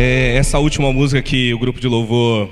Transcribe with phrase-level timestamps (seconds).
[0.00, 2.48] É, essa última música que o grupo de louvor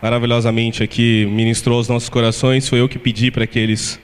[0.00, 4.00] maravilhosamente aqui ministrou aos nossos corações, foi eu que pedi para que eles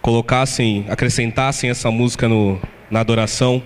[0.00, 3.60] colocassem, acrescentassem essa música no, na adoração,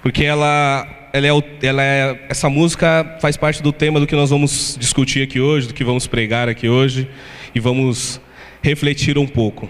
[0.00, 4.30] porque ela, ela, é, ela é, essa música faz parte do tema do que nós
[4.30, 7.08] vamos discutir aqui hoje, do que vamos pregar aqui hoje
[7.52, 8.20] e vamos
[8.62, 9.68] refletir um pouco.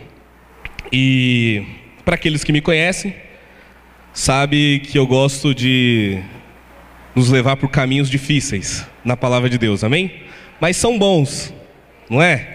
[0.92, 1.64] E
[2.04, 3.14] para aqueles que me conhecem,
[4.12, 6.22] sabe que eu gosto de
[7.14, 10.12] nos levar por caminhos difíceis na palavra de Deus, amém?
[10.60, 11.52] Mas são bons,
[12.08, 12.48] não é?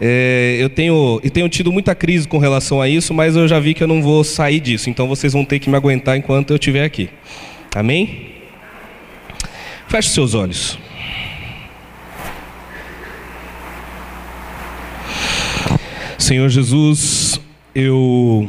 [0.00, 3.58] é eu, tenho, eu tenho tido muita crise com relação a isso, mas eu já
[3.58, 6.50] vi que eu não vou sair disso, então vocês vão ter que me aguentar enquanto
[6.50, 7.10] eu estiver aqui,
[7.74, 8.32] amém?
[9.88, 10.78] Feche seus olhos.
[16.18, 17.40] Senhor Jesus,
[17.74, 18.48] eu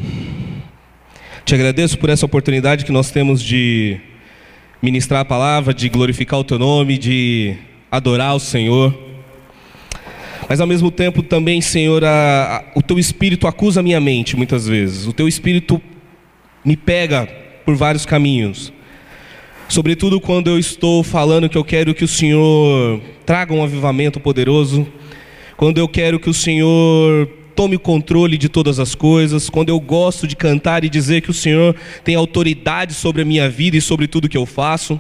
[1.44, 4.00] te agradeço por essa oportunidade que nós temos de
[4.84, 7.56] ministrar a palavra, de glorificar o teu nome, de
[7.89, 8.94] adorar o Senhor.
[10.50, 14.36] Mas ao mesmo tempo também, Senhor, a, a, o teu espírito acusa a minha mente
[14.36, 15.08] muitas vezes.
[15.08, 15.81] O teu espírito
[16.66, 17.26] me pega
[17.64, 18.73] por vários caminhos.
[19.70, 24.86] Sobretudo quando eu estou falando que eu quero que o Senhor traga um avivamento poderoso,
[25.56, 29.80] quando eu quero que o Senhor tome o controle de todas as coisas, quando eu
[29.80, 33.82] gosto de cantar e dizer que o Senhor tem autoridade sobre a minha vida e
[33.82, 35.00] sobre tudo que eu faço.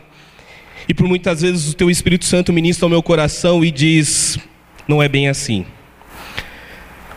[0.87, 4.37] E por muitas vezes o teu Espírito Santo ministra ao meu coração e diz:
[4.87, 5.65] não é bem assim.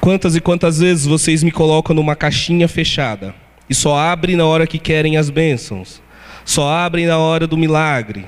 [0.00, 3.34] Quantas e quantas vezes vocês me colocam numa caixinha fechada
[3.68, 6.00] e só abrem na hora que querem as bênçãos,
[6.44, 8.24] só abrem na hora do milagre,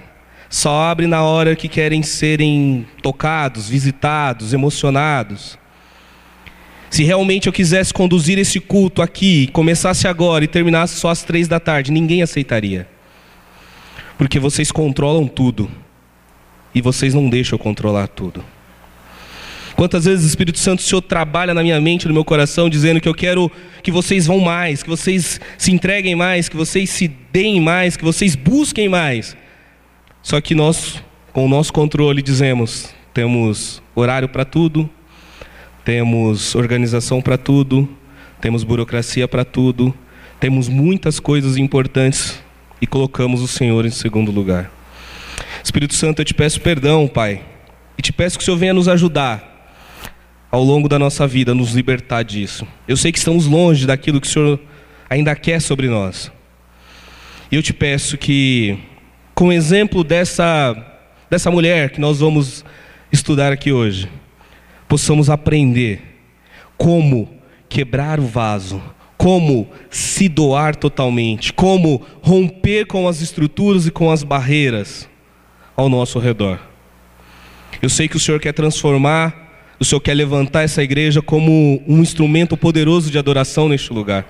[0.50, 5.56] só abrem na hora que querem serem tocados, visitados, emocionados.
[6.90, 11.46] Se realmente eu quisesse conduzir esse culto aqui, começasse agora e terminasse só às três
[11.46, 12.88] da tarde, ninguém aceitaria.
[14.16, 15.70] Porque vocês controlam tudo.
[16.74, 18.44] E vocês não deixam eu controlar tudo.
[19.78, 23.00] Quantas vezes o Espírito Santo, o Senhor trabalha na minha mente, no meu coração, dizendo
[23.00, 23.50] que eu quero
[23.80, 28.04] que vocês vão mais, que vocês se entreguem mais, que vocês se deem mais, que
[28.04, 29.36] vocês busquem mais.
[30.20, 31.00] Só que nós,
[31.32, 34.90] com o nosso controle, dizemos: temos horário para tudo,
[35.88, 37.88] temos organização para tudo,
[38.42, 39.94] temos burocracia para tudo,
[40.38, 42.42] temos muitas coisas importantes
[42.78, 44.70] e colocamos o Senhor em segundo lugar.
[45.64, 47.40] Espírito Santo, eu te peço perdão, Pai,
[47.96, 49.72] e te peço que o Senhor venha nos ajudar
[50.50, 52.68] ao longo da nossa vida, nos libertar disso.
[52.86, 54.60] Eu sei que estamos longe daquilo que o Senhor
[55.08, 56.30] ainda quer sobre nós.
[57.50, 58.78] E eu te peço que,
[59.34, 60.76] com o exemplo dessa,
[61.30, 62.62] dessa mulher que nós vamos
[63.10, 64.06] estudar aqui hoje,
[64.88, 66.02] possamos aprender
[66.76, 67.28] como
[67.68, 68.82] quebrar o vaso,
[69.16, 75.08] como se doar totalmente, como romper com as estruturas e com as barreiras
[75.76, 76.58] ao nosso redor.
[77.82, 79.47] Eu sei que o Senhor quer transformar
[79.80, 84.26] o Senhor quer levantar essa igreja como um instrumento poderoso de adoração neste lugar.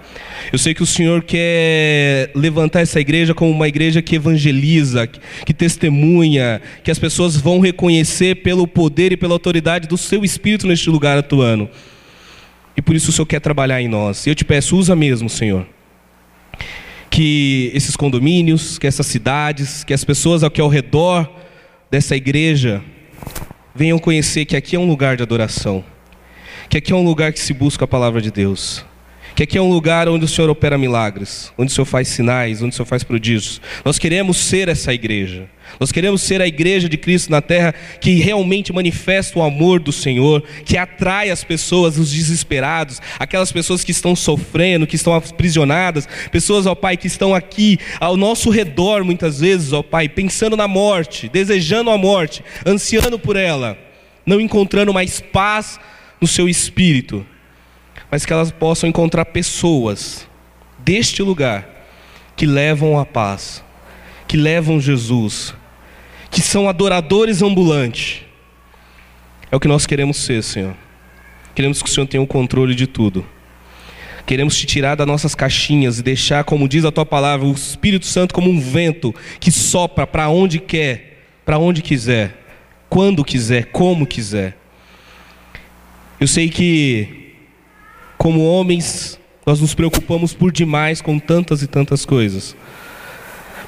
[0.53, 5.55] Eu sei que o Senhor quer levantar essa igreja como uma igreja que evangeliza, que
[5.55, 10.91] testemunha, que as pessoas vão reconhecer pelo poder e pela autoridade do seu Espírito neste
[10.91, 11.69] lugar atuando.
[12.77, 14.27] E por isso o Senhor quer trabalhar em nós.
[14.27, 15.67] E eu te peço, usa mesmo, Senhor.
[17.09, 21.29] Que esses condomínios, que essas cidades, que as pessoas aqui ao redor
[21.91, 22.83] dessa igreja
[23.79, 25.85] venham conhecer que aqui é um lugar de adoração,
[26.69, 28.85] que aqui é um lugar que se busca a palavra de Deus,
[29.39, 32.61] que aqui é um lugar onde o Senhor opera milagres, onde o Senhor faz sinais,
[32.61, 33.61] onde o Senhor faz prodígios.
[33.85, 35.49] Nós queremos ser essa igreja.
[35.79, 39.93] Nós queremos ser a igreja de Cristo na terra que realmente manifesta o amor do
[39.93, 46.09] Senhor, que atrai as pessoas, os desesperados, aquelas pessoas que estão sofrendo, que estão aprisionadas,
[46.33, 50.67] pessoas, ó Pai, que estão aqui ao nosso redor muitas vezes, ó Pai, pensando na
[50.67, 53.79] morte, desejando a morte, ansiando por ela,
[54.27, 55.79] não encontrando mais paz
[56.21, 57.25] no seu espírito
[58.11, 60.27] mas que elas possam encontrar pessoas
[60.79, 61.69] deste lugar
[62.37, 63.65] que levam a paz,
[64.27, 65.55] que levam Jesus,
[66.31, 68.23] que são adoradores ambulantes.
[69.51, 70.75] É o que nós queremos ser, Senhor.
[71.55, 73.27] Queremos que o Senhor tenha o controle de tudo.
[74.25, 78.07] Queremos te tirar das nossas caixinhas e deixar, como diz a tua palavra, o Espírito
[78.07, 82.45] Santo como um vento que sopra para onde quer, para onde quiser,
[82.91, 84.57] quando quiser, como quiser.
[86.21, 87.18] Eu sei que
[88.19, 92.57] como homens, nós nos preocupamos por demais com tantas e tantas coisas.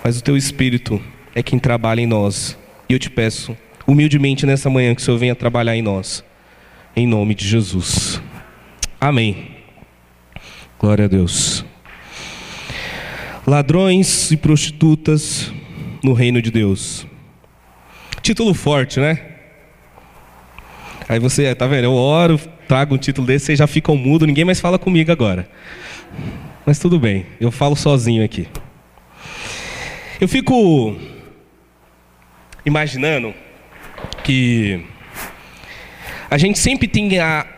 [0.05, 1.01] Mas o teu Espírito
[1.35, 2.59] é quem trabalha em nós.
[2.89, 3.57] E eu te peço,
[3.87, 6.25] humildemente nessa manhã, que o Senhor venha trabalhar em nós.
[6.97, 8.21] Em nome de Jesus.
[9.01, 9.57] Amém.
[10.79, 11.65] Glória a Deus.
[13.47, 15.53] Ladrões e prostitutas
[16.03, 17.07] no reino de Deus.
[18.21, 19.19] Título forte, né?
[21.09, 21.85] Aí você, tá vendo?
[21.85, 22.39] Eu oro,
[22.71, 25.51] trago um título desse, vocês já ficam mudo, ninguém mais fala comigo agora.
[26.65, 28.47] Mas tudo bem, eu falo sozinho aqui.
[30.21, 30.97] Eu fico
[32.65, 33.35] imaginando
[34.23, 34.87] que
[36.31, 37.11] a gente sempre tem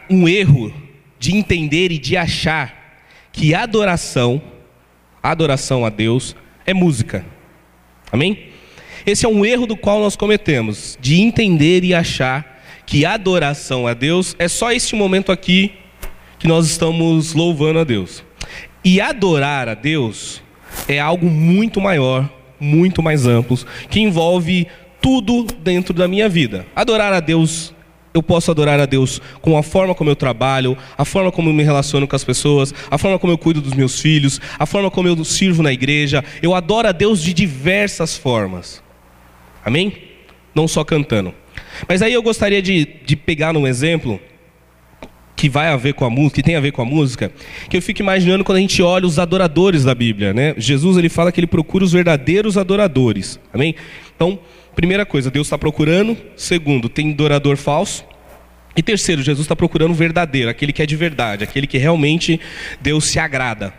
[0.09, 0.73] um erro
[1.19, 2.97] de entender e de achar
[3.31, 4.41] que adoração,
[5.23, 6.35] adoração a Deus,
[6.65, 7.23] é música.
[8.11, 8.49] Amém?
[9.05, 12.52] Esse é um erro do qual nós cometemos, de entender e achar
[12.87, 15.73] que adoração a Deus é só este momento aqui
[16.39, 18.25] que nós estamos louvando a Deus.
[18.85, 20.43] E adorar a Deus
[20.89, 23.59] é algo muito maior, muito mais amplo,
[23.89, 24.67] que envolve
[25.01, 26.67] tudo dentro da minha vida.
[26.75, 27.73] Adorar a Deus
[28.15, 31.55] eu posso adorar a Deus com a forma como eu trabalho, a forma como eu
[31.55, 34.91] me relaciono com as pessoas, a forma como eu cuido dos meus filhos, a forma
[34.91, 36.23] como eu sirvo na igreja.
[36.43, 38.83] Eu adoro a Deus de diversas formas.
[39.65, 39.95] Amém?
[40.55, 41.35] Não só cantando.
[41.89, 44.21] Mas aí eu gostaria de, de pegar um exemplo
[45.43, 47.33] que vai a ver com a música, que tem a ver com a música,
[47.69, 50.55] que eu fico imaginando quando a gente olha os adoradores da Bíblia, né?
[50.57, 53.75] Jesus ele fala que ele procura os verdadeiros adoradores, amém?
[54.15, 54.39] Então,
[54.77, 56.17] primeira coisa, Deus está procurando.
[56.37, 58.05] Segundo, tem adorador falso.
[58.77, 62.41] E terceiro, Jesus está procurando o verdadeiro, aquele que é de verdade, aquele que realmente
[62.81, 63.75] Deus se agrada.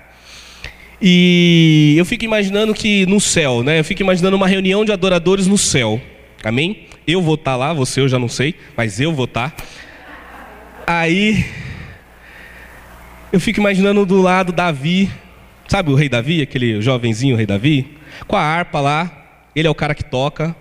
[1.01, 3.79] E eu fico imaginando que no céu, né?
[3.79, 6.01] Eu fico imaginando uma reunião de adoradores no céu.
[6.43, 6.87] Amém?
[7.07, 9.51] Eu vou estar tá lá, você eu já não sei, mas eu vou estar.
[9.51, 9.63] Tá.
[10.85, 11.45] Aí
[13.31, 15.09] eu fico imaginando do lado Davi,
[15.67, 17.97] sabe o rei Davi, aquele jovenzinho rei Davi,
[18.27, 19.09] com a harpa lá,
[19.55, 20.55] ele é o cara que toca.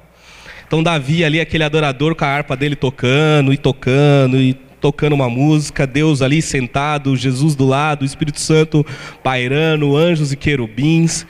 [0.67, 5.29] Então Davi ali, aquele adorador com a harpa dele tocando e tocando e tocando uma
[5.29, 8.87] música, Deus ali sentado, Jesus do lado, o Espírito Santo
[9.23, 11.27] pairando, anjos e querubins.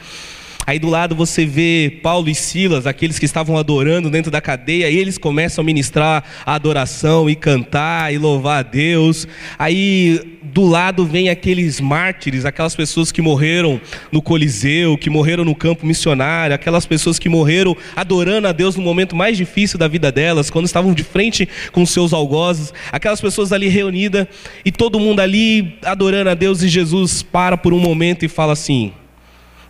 [0.66, 4.88] Aí do lado você vê Paulo e Silas, aqueles que estavam adorando dentro da cadeia,
[4.88, 9.26] e eles começam a ministrar a adoração e cantar e louvar a Deus.
[9.58, 13.80] Aí do lado vem aqueles mártires, aquelas pessoas que morreram
[14.10, 18.82] no Coliseu, que morreram no campo missionário, aquelas pessoas que morreram adorando a Deus no
[18.82, 23.52] momento mais difícil da vida delas, quando estavam de frente com seus algozes, aquelas pessoas
[23.52, 24.26] ali reunidas
[24.64, 28.52] e todo mundo ali adorando a Deus e Jesus para por um momento e fala
[28.52, 28.92] assim: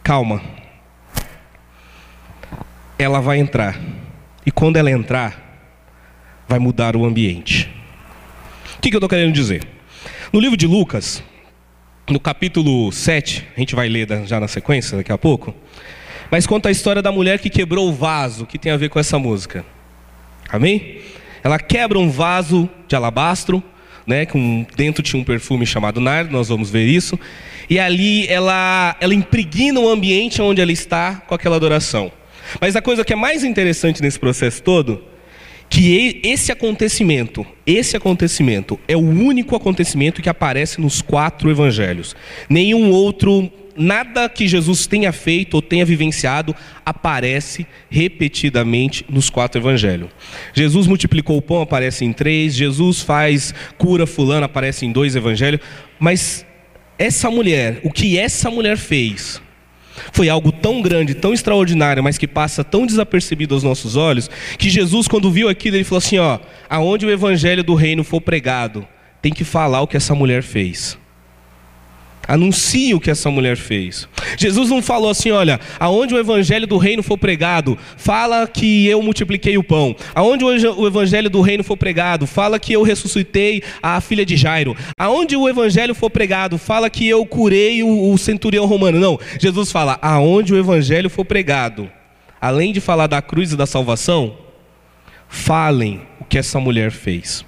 [0.02, 0.42] "Calma,
[3.02, 3.78] ela vai entrar.
[4.44, 5.42] E quando ela entrar,
[6.48, 7.70] vai mudar o ambiente.
[8.76, 9.62] O que, eu estou querendo dizer?
[10.32, 11.22] No livro de Lucas,
[12.08, 15.54] no capítulo 7, a gente vai ler já na sequência daqui a pouco,
[16.30, 18.98] mas conta a história da mulher que quebrou o vaso, que tem a ver com
[18.98, 19.64] essa música.
[20.48, 21.00] Amém?
[21.44, 23.62] Ela quebra um vaso de alabastro,
[24.06, 27.18] né, com dentro tinha um perfume chamado nardo, nós vamos ver isso.
[27.70, 32.10] E ali ela ela impregna o ambiente onde ela está com aquela adoração.
[32.60, 35.02] Mas a coisa que é mais interessante nesse processo todo,
[35.72, 42.14] que esse acontecimento, esse acontecimento é o único acontecimento que aparece nos quatro evangelhos.
[42.46, 46.54] Nenhum outro, nada que Jesus tenha feito ou tenha vivenciado
[46.84, 50.10] aparece repetidamente nos quatro evangelhos.
[50.52, 52.54] Jesus multiplicou o pão, aparece em três.
[52.54, 55.62] Jesus faz cura fulano, aparece em dois evangelhos.
[55.98, 56.44] Mas
[56.98, 59.40] essa mulher, o que essa mulher fez?
[60.12, 64.70] Foi algo tão grande, tão extraordinário, mas que passa tão desapercebido aos nossos olhos, que
[64.70, 68.86] Jesus, quando viu aquilo, ele falou assim: ó, aonde o evangelho do reino for pregado,
[69.20, 70.98] tem que falar o que essa mulher fez.
[72.26, 74.08] Anuncie o que essa mulher fez.
[74.38, 79.02] Jesus não falou assim: olha, aonde o evangelho do reino for pregado, fala que eu
[79.02, 79.94] multipliquei o pão.
[80.14, 84.76] Aonde o evangelho do reino for pregado, fala que eu ressuscitei a filha de Jairo.
[84.96, 89.00] Aonde o evangelho for pregado, fala que eu curei o, o centurião romano.
[89.00, 91.90] Não, Jesus fala: aonde o evangelho for pregado,
[92.40, 94.36] além de falar da cruz e da salvação,
[95.28, 97.44] falem o que essa mulher fez.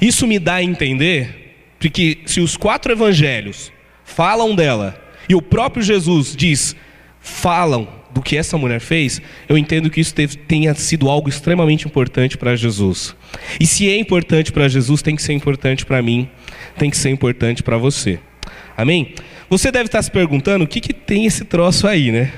[0.00, 1.44] Isso me dá a entender
[1.78, 3.70] porque se os quatro evangelhos
[4.04, 6.76] falam dela, e o próprio Jesus diz,
[7.20, 11.86] falam do que essa mulher fez, eu entendo que isso teve, tenha sido algo extremamente
[11.86, 13.16] importante para Jesus.
[13.58, 16.28] E se é importante para Jesus, tem que ser importante para mim,
[16.78, 18.20] tem que ser importante para você.
[18.76, 19.14] Amém?
[19.50, 22.32] Você deve estar se perguntando o que, que tem esse troço aí, né?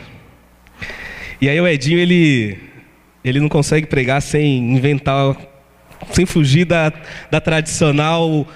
[1.41, 2.59] E aí o Edinho, ele,
[3.23, 5.37] ele não consegue pregar sem inventar,
[6.13, 6.91] sem fugir da,
[7.31, 8.47] da tradicional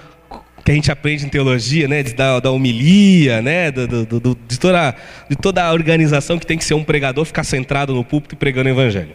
[0.65, 4.59] que a gente aprende em teologia, né, da, da homilia, né, do, do, do, de,
[4.59, 4.95] toda,
[5.29, 8.39] de toda a organização que tem que ser um pregador ficar centrado no púlpito e
[8.39, 9.15] pregando o evangelho.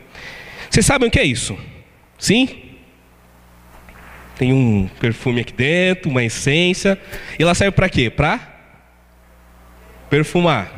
[0.69, 1.57] Vocês sabem o que é isso?
[2.17, 2.49] Sim?
[4.37, 6.99] Tem um perfume aqui dentro, uma essência,
[7.39, 8.09] e ela serve para quê?
[8.09, 8.39] Para
[10.09, 10.71] perfumar.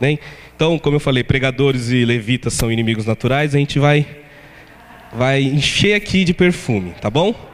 [0.00, 0.18] Né?
[0.56, 4.06] Então, como eu falei, pregadores e levitas são inimigos naturais, a gente vai
[5.12, 7.53] vai encher aqui de perfume, tá bom?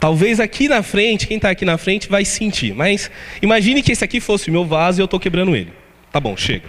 [0.00, 3.10] Talvez aqui na frente, quem está aqui na frente vai sentir, mas
[3.42, 5.72] imagine que esse aqui fosse o meu vaso e eu estou quebrando ele.
[6.10, 6.66] Tá bom, chega.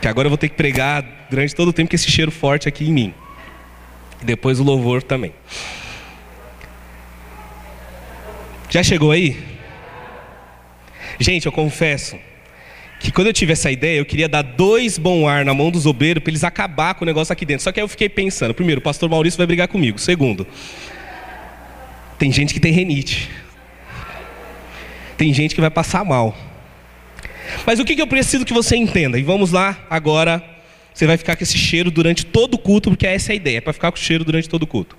[0.00, 2.66] Que agora eu vou ter que pregar durante todo o tempo com esse cheiro forte
[2.66, 3.14] aqui em mim.
[4.22, 5.34] E depois o louvor também.
[8.70, 9.36] Já chegou aí?
[11.18, 12.18] Gente, eu confesso
[13.00, 15.84] que quando eu tive essa ideia, eu queria dar dois bom ar na mão dos
[15.84, 17.62] obreiros para eles acabar com o negócio aqui dentro.
[17.64, 19.98] Só que aí eu fiquei pensando, primeiro, o pastor Maurício vai brigar comigo.
[19.98, 20.46] Segundo,
[22.20, 23.30] tem gente que tem renite.
[25.16, 26.36] Tem gente que vai passar mal.
[27.66, 29.18] Mas o que, que eu preciso que você entenda?
[29.18, 30.44] E vamos lá agora.
[30.92, 33.56] Você vai ficar com esse cheiro durante todo o culto, porque essa é a ideia,
[33.56, 34.98] é para ficar com o cheiro durante todo o culto.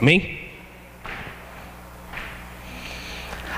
[0.00, 0.38] Amém?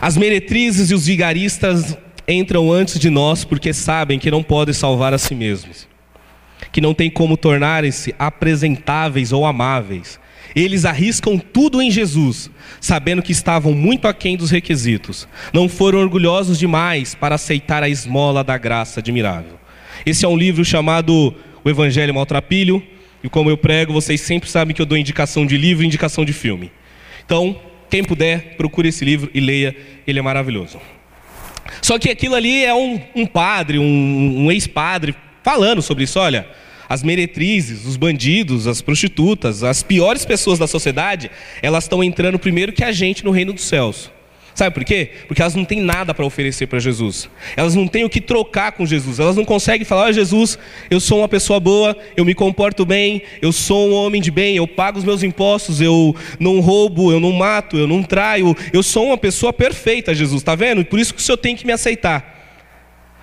[0.01, 5.15] As meretrizes e os vigaristas entram antes de nós porque sabem que não podem salvar
[5.15, 5.87] a si mesmos,
[6.73, 10.19] que não tem como tornarem-se apresentáveis ou amáveis.
[10.57, 15.29] Eles arriscam tudo em Jesus, sabendo que estavam muito aquém dos requisitos.
[15.53, 19.61] Não foram orgulhosos demais para aceitar a esmola da graça admirável.
[20.07, 22.83] Esse é um livro chamado O Evangelho Maltrapilho,
[23.23, 26.25] e como eu prego, vocês sempre sabem que eu dou indicação de livro e indicação
[26.25, 26.73] de filme.
[27.27, 27.61] Então,
[27.91, 30.81] quem puder, procure esse livro e leia, ele é maravilhoso.
[31.83, 36.19] Só que aquilo ali é um, um padre, um, um ex-padre, falando sobre isso.
[36.19, 36.47] Olha,
[36.89, 41.31] as meretrizes, os bandidos, as prostitutas, as piores pessoas da sociedade,
[41.63, 44.11] elas estão entrando primeiro que a gente no reino dos céus.
[44.57, 45.11] Sabe por quê?
[45.29, 47.29] Porque elas não têm nada para oferecer para Jesus.
[47.55, 49.21] Elas não têm o que trocar com Jesus.
[49.21, 53.21] Elas não conseguem falar: oh, Jesus, eu sou uma pessoa boa, eu me comporto bem,
[53.43, 57.21] eu sou um homem de bem, eu pago os meus impostos, eu não roubo, eu
[57.21, 60.41] não mato, eu não traio, eu sou uma pessoa perfeita, Jesus.
[60.41, 60.83] Está vendo?
[60.87, 62.35] Por isso que o Senhor tem que me aceitar.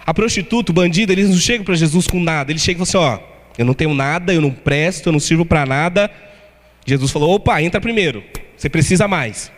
[0.05, 2.51] A prostituta, o bandido, eles não chegam para Jesus com nada.
[2.51, 5.19] Eles chegam e falam assim: ó, eu não tenho nada, eu não presto, eu não
[5.19, 6.09] sirvo para nada.
[6.85, 8.23] Jesus falou: opa, entra primeiro.
[8.57, 9.51] Você precisa mais.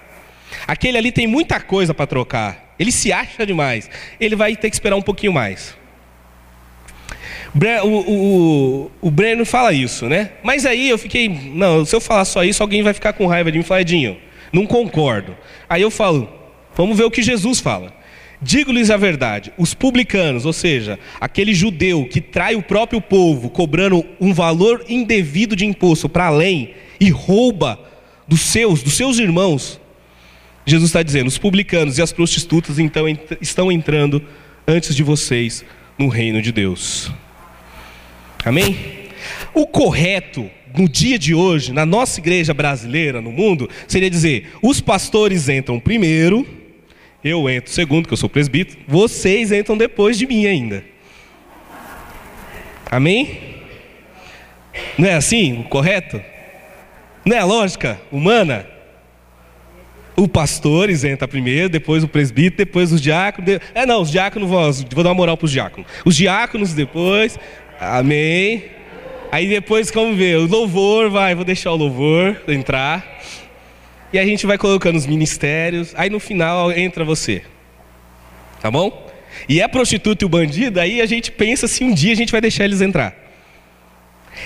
[0.67, 2.73] Aquele ali tem muita coisa para trocar.
[2.77, 3.89] Ele se acha demais.
[4.19, 5.75] Ele vai ter que esperar um pouquinho mais.
[7.83, 10.31] O, o, o Breno fala isso, né?
[10.43, 13.49] Mas aí eu fiquei, não, se eu falar só isso, alguém vai ficar com raiva
[13.49, 14.17] de mim falar, Edinho,
[14.51, 15.37] não concordo.
[15.69, 16.29] Aí eu falo,
[16.75, 17.93] vamos ver o que Jesus fala.
[18.45, 24.05] Digo-lhes a verdade: os publicanos, ou seja, aquele judeu que trai o próprio povo, cobrando
[24.21, 27.79] um valor indevido de imposto para além e rouba
[28.27, 29.81] dos seus, dos seus irmãos,
[30.63, 33.05] Jesus está dizendo: os publicanos e as prostitutas então
[33.41, 34.21] estão entrando
[34.67, 35.65] antes de vocês
[35.97, 37.11] no reino de Deus.
[38.45, 38.77] Amém?
[39.55, 40.47] O correto
[40.77, 45.79] no dia de hoje, na nossa igreja brasileira, no mundo, seria dizer: os pastores entram
[45.79, 46.45] primeiro,
[47.25, 50.85] eu entro segundo, que eu sou presbítero, vocês entram depois de mim ainda.
[52.89, 53.55] Amém?
[54.97, 56.21] Não é assim correto?
[57.25, 58.67] Não é a lógica humana?
[60.17, 63.59] o pastores entra primeiro, depois o presbítero, depois os diáconos.
[63.73, 65.89] É, não, os diáconos, vou, vou dar uma moral para os diáconos.
[66.05, 67.37] Os diáconos depois,
[67.79, 68.63] amém.
[69.31, 73.19] Aí depois, como ver, o louvor vai, vou deixar o louvor entrar.
[74.13, 77.41] E a gente vai colocando os ministérios, aí no final entra você.
[78.61, 79.05] Tá bom?
[79.47, 82.31] E a prostituta e o bandido, aí a gente pensa se um dia a gente
[82.31, 83.13] vai deixar eles entrar.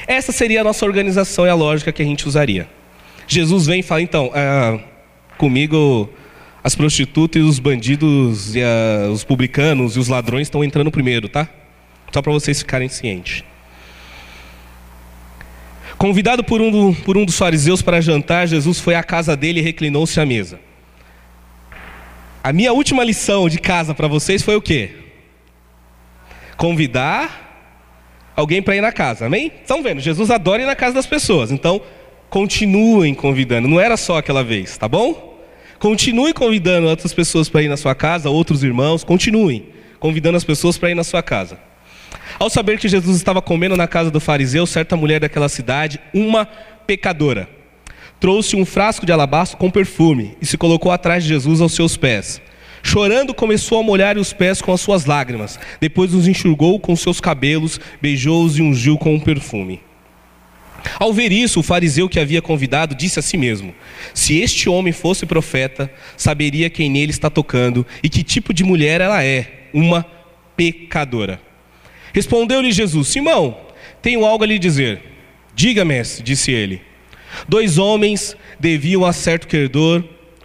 [0.07, 2.67] Essa seria a nossa organização e a lógica que a gente usaria.
[3.27, 4.79] Jesus vem e fala, então, ah,
[5.37, 6.09] comigo
[6.63, 11.29] as prostitutas e os bandidos e a, os publicanos e os ladrões estão entrando primeiro,
[11.29, 11.47] tá?
[12.11, 13.43] Só para vocês ficarem cientes.
[15.99, 19.63] Convidado por um, por um dos fariseus para jantar, Jesus foi à casa dele e
[19.63, 20.57] reclinou-se à mesa.
[22.41, 24.91] A minha última lição de casa para vocês foi o quê?
[26.55, 29.51] Convidar alguém para ir na casa, amém?
[29.61, 29.99] Estão vendo?
[29.99, 31.81] Jesus adora ir na casa das pessoas, então
[32.29, 35.37] continuem convidando, não era só aquela vez, tá bom?
[35.79, 39.65] Continue convidando outras pessoas para ir na sua casa, outros irmãos, continuem
[39.99, 41.59] convidando as pessoas para ir na sua casa.
[42.39, 46.45] Ao saber que Jesus estava comendo na casa do fariseu, certa mulher daquela cidade, uma
[46.87, 47.49] pecadora,
[48.17, 51.97] trouxe um frasco de alabastro com perfume e se colocou atrás de Jesus aos seus
[51.97, 52.41] pés.
[52.81, 55.59] Chorando, começou a molhar os pés com as suas lágrimas.
[55.81, 59.81] Depois os enxugou com seus cabelos, beijou-os e ungiu com um perfume.
[60.97, 63.75] Ao ver isso, o fariseu que havia convidado disse a si mesmo:
[64.13, 69.01] Se este homem fosse profeta, saberia quem nele está tocando e que tipo de mulher
[69.01, 70.05] ela é, uma
[70.55, 71.48] pecadora.
[72.13, 73.57] Respondeu-lhe Jesus: Simão,
[74.01, 75.01] tenho algo a lhe dizer.
[75.55, 76.81] Diga, mestre, disse ele.
[77.47, 80.03] Dois homens deviam a certo credor,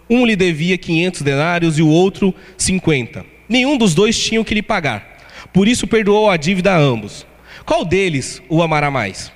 [0.09, 3.25] um lhe devia quinhentos denários e o outro cinquenta.
[3.47, 5.17] Nenhum dos dois tinha o que lhe pagar.
[5.53, 7.25] Por isso perdoou a dívida a ambos.
[7.65, 9.31] Qual deles o amará mais?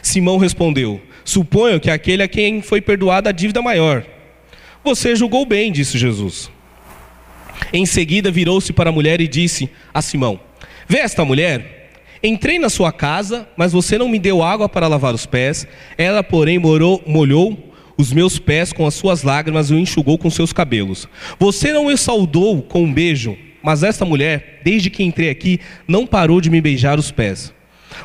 [0.00, 4.04] Simão respondeu: Suponho que aquele a quem foi perdoada a dívida maior.
[4.82, 6.50] Você julgou bem, disse Jesus.
[7.72, 10.38] Em seguida virou-se para a mulher e disse a Simão:
[10.88, 11.90] Vê esta mulher?
[12.22, 15.66] Entrei na sua casa, mas você não me deu água para lavar os pés.
[15.98, 20.30] Ela, porém, morou, molhou os meus pés com as suas lágrimas e o enxugou com
[20.30, 21.08] seus cabelos.
[21.38, 26.06] Você não me saudou com um beijo, mas esta mulher, desde que entrei aqui, não
[26.06, 27.52] parou de me beijar os pés.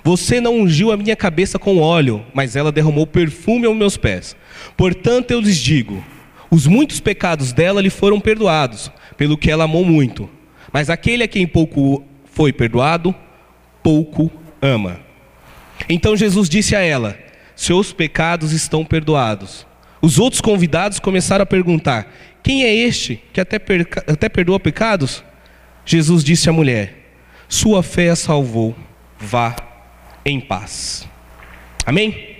[0.03, 4.35] Você não ungiu a minha cabeça com óleo, mas ela derramou perfume aos meus pés.
[4.77, 6.03] Portanto, eu lhes digo:
[6.51, 10.29] os muitos pecados dela lhe foram perdoados, pelo que ela amou muito.
[10.71, 12.03] Mas aquele a quem pouco
[12.39, 13.13] foi perdoado,
[13.83, 14.31] pouco
[14.61, 15.01] ama.
[15.89, 17.19] Então Jesus disse a ela:
[17.53, 19.67] Seus pecados estão perdoados.
[20.01, 22.09] Os outros convidados começaram a perguntar:
[22.41, 23.57] Quem é este que até,
[24.07, 25.21] até perdoa pecados?
[25.85, 27.11] Jesus disse à mulher:
[27.49, 28.73] Sua fé a salvou,
[29.19, 29.53] vá
[30.25, 31.05] em paz.
[31.85, 32.37] Amém?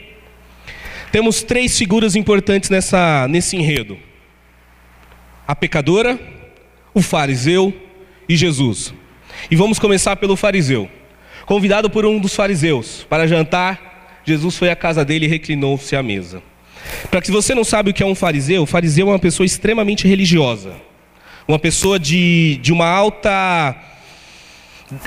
[1.11, 3.99] Temos três figuras importantes nessa, nesse enredo:
[5.45, 6.17] a pecadora,
[6.93, 7.73] o fariseu
[8.29, 8.93] e Jesus.
[9.50, 10.89] E vamos começar pelo fariseu.
[11.46, 16.03] Convidado por um dos fariseus para jantar, Jesus foi à casa dele e reclinou-se à
[16.03, 16.41] mesa.
[17.10, 20.08] Para que você não sabe o que é um fariseu, fariseu é uma pessoa extremamente
[20.08, 20.74] religiosa.
[21.48, 23.75] Uma pessoa de, de uma alta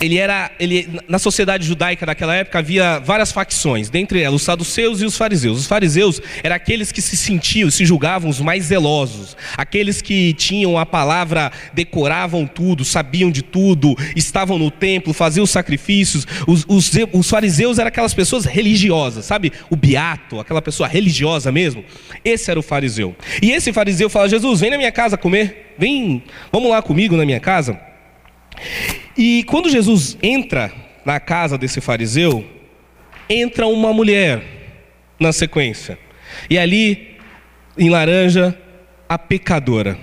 [0.00, 5.00] ele era, ele, na sociedade judaica daquela época havia várias facções, dentre elas os saduceus
[5.00, 5.58] e os fariseus.
[5.58, 10.78] Os fariseus eram aqueles que se sentiam, se julgavam os mais zelosos, aqueles que tinham
[10.78, 16.26] a palavra, decoravam tudo, sabiam de tudo, estavam no templo, faziam sacrifícios.
[16.46, 19.52] Os, os, os fariseus eram aquelas pessoas religiosas, sabe?
[19.68, 21.84] O beato, aquela pessoa religiosa mesmo.
[22.24, 23.16] Esse era o fariseu.
[23.40, 27.24] E esse fariseu fala: Jesus, vem na minha casa comer, vem, vamos lá comigo na
[27.24, 27.91] minha casa.
[29.16, 30.72] E quando Jesus entra
[31.04, 32.44] na casa desse fariseu,
[33.28, 34.42] entra uma mulher
[35.18, 35.98] na sequência.
[36.48, 37.16] E ali,
[37.76, 38.58] em laranja,
[39.08, 39.98] a pecadora.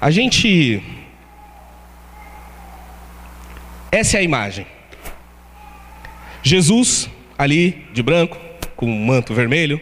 [0.00, 0.82] A gente.
[3.90, 4.66] Essa é a imagem.
[6.42, 8.36] Jesus, ali, de branco,
[8.74, 9.80] com um manto vermelho,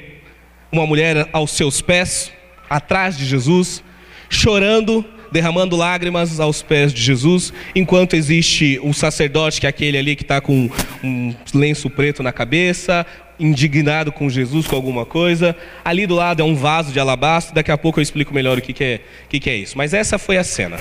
[0.71, 2.33] uma mulher aos seus pés,
[2.69, 3.83] atrás de Jesus,
[4.29, 10.17] chorando derramando lágrimas aos pés de Jesus, enquanto existe o sacerdote, que é aquele ali
[10.17, 10.71] que está com
[11.03, 13.07] um lenço preto na cabeça,
[13.39, 15.57] indignado com Jesus, com alguma coisa.
[15.85, 18.61] Ali do lado é um vaso de alabastro, daqui a pouco eu explico melhor o
[18.61, 19.77] que, que, é, que, que é isso.
[19.79, 20.79] Mas essa foi a cena.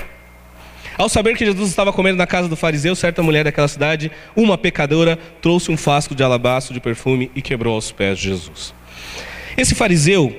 [0.98, 4.58] Ao saber que Jesus estava comendo na casa do fariseu, certa mulher daquela cidade, uma
[4.58, 8.74] pecadora, trouxe um frasco de alabastro de perfume e quebrou aos pés de Jesus.
[9.56, 10.38] Esse fariseu,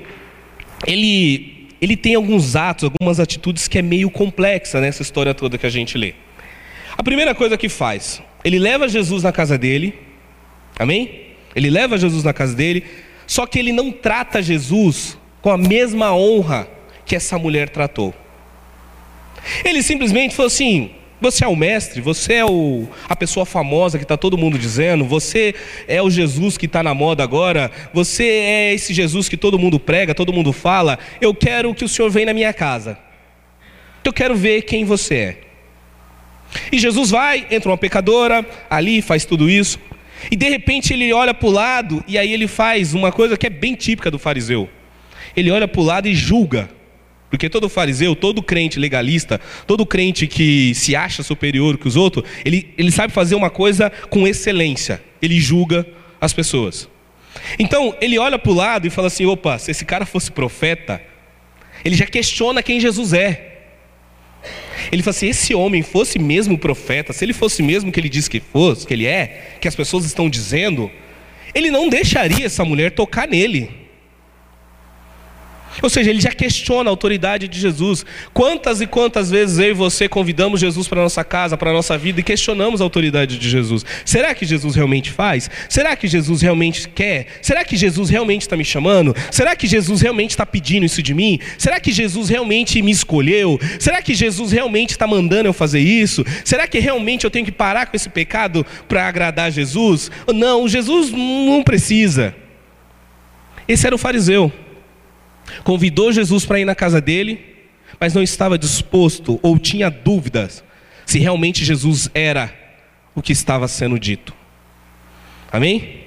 [0.86, 5.66] ele ele tem alguns atos, algumas atitudes que é meio complexa nessa história toda que
[5.66, 6.14] a gente lê.
[6.96, 9.92] A primeira coisa que faz, ele leva Jesus na casa dele,
[10.78, 11.22] amém?
[11.56, 12.84] Ele leva Jesus na casa dele,
[13.26, 16.68] só que ele não trata Jesus com a mesma honra
[17.04, 18.14] que essa mulher tratou.
[19.64, 24.04] Ele simplesmente falou assim: você é o mestre, você é o, a pessoa famosa que
[24.04, 25.54] está todo mundo dizendo, você
[25.86, 29.78] é o Jesus que está na moda agora, você é esse Jesus que todo mundo
[29.78, 30.98] prega, todo mundo fala.
[31.20, 32.98] Eu quero que o Senhor venha na minha casa.
[34.04, 35.40] Eu quero ver quem você é.
[36.72, 39.78] E Jesus vai, entra uma pecadora, ali faz tudo isso,
[40.30, 43.46] e de repente ele olha para o lado, e aí ele faz uma coisa que
[43.46, 44.68] é bem típica do fariseu.
[45.36, 46.68] Ele olha para o lado e julga
[47.32, 52.26] porque todo fariseu, todo crente legalista, todo crente que se acha superior que os outros,
[52.44, 55.02] ele, ele sabe fazer uma coisa com excelência.
[55.22, 55.86] Ele julga
[56.20, 56.90] as pessoas.
[57.58, 61.00] Então, ele olha para o lado e fala assim: opa, se esse cara fosse profeta,
[61.82, 63.62] ele já questiona quem Jesus é.
[64.92, 68.28] Ele fala assim: esse homem fosse mesmo profeta, se ele fosse mesmo que ele diz
[68.28, 70.90] que fosse, que ele é, que as pessoas estão dizendo,
[71.54, 73.81] ele não deixaria essa mulher tocar nele.
[75.80, 78.04] Ou seja, ele já questiona a autoridade de Jesus.
[78.34, 82.20] Quantas e quantas vezes eu e você convidamos Jesus para nossa casa, para nossa vida
[82.20, 83.84] e questionamos a autoridade de Jesus?
[84.04, 85.48] Será que Jesus realmente faz?
[85.68, 87.26] Será que Jesus realmente quer?
[87.40, 89.14] Será que Jesus realmente está me chamando?
[89.30, 91.38] Será que Jesus realmente está pedindo isso de mim?
[91.56, 93.58] Será que Jesus realmente me escolheu?
[93.78, 96.24] Será que Jesus realmente está mandando eu fazer isso?
[96.44, 100.10] Será que realmente eu tenho que parar com esse pecado para agradar Jesus?
[100.34, 102.34] Não, Jesus não precisa.
[103.66, 104.52] Esse era o fariseu.
[105.64, 107.40] Convidou Jesus para ir na casa dele,
[108.00, 110.64] mas não estava disposto ou tinha dúvidas
[111.04, 112.52] se realmente Jesus era
[113.14, 114.34] o que estava sendo dito.
[115.50, 116.00] Amém?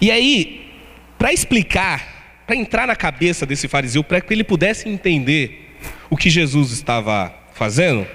[0.00, 0.70] E aí,
[1.18, 5.76] para explicar, para entrar na cabeça desse fariseu, para que ele pudesse entender
[6.10, 8.06] o que Jesus estava fazendo,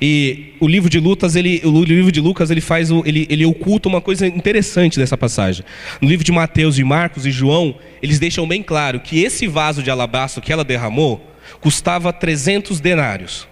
[0.00, 3.88] E o livro de Lucas, ele, o livro de Lucas, ele faz, ele, ele oculta
[3.88, 5.64] uma coisa interessante dessa passagem.
[6.00, 9.82] No livro de Mateus e Marcos e João, eles deixam bem claro que esse vaso
[9.82, 11.24] de alabastro que ela derramou
[11.60, 13.48] custava 300 denários.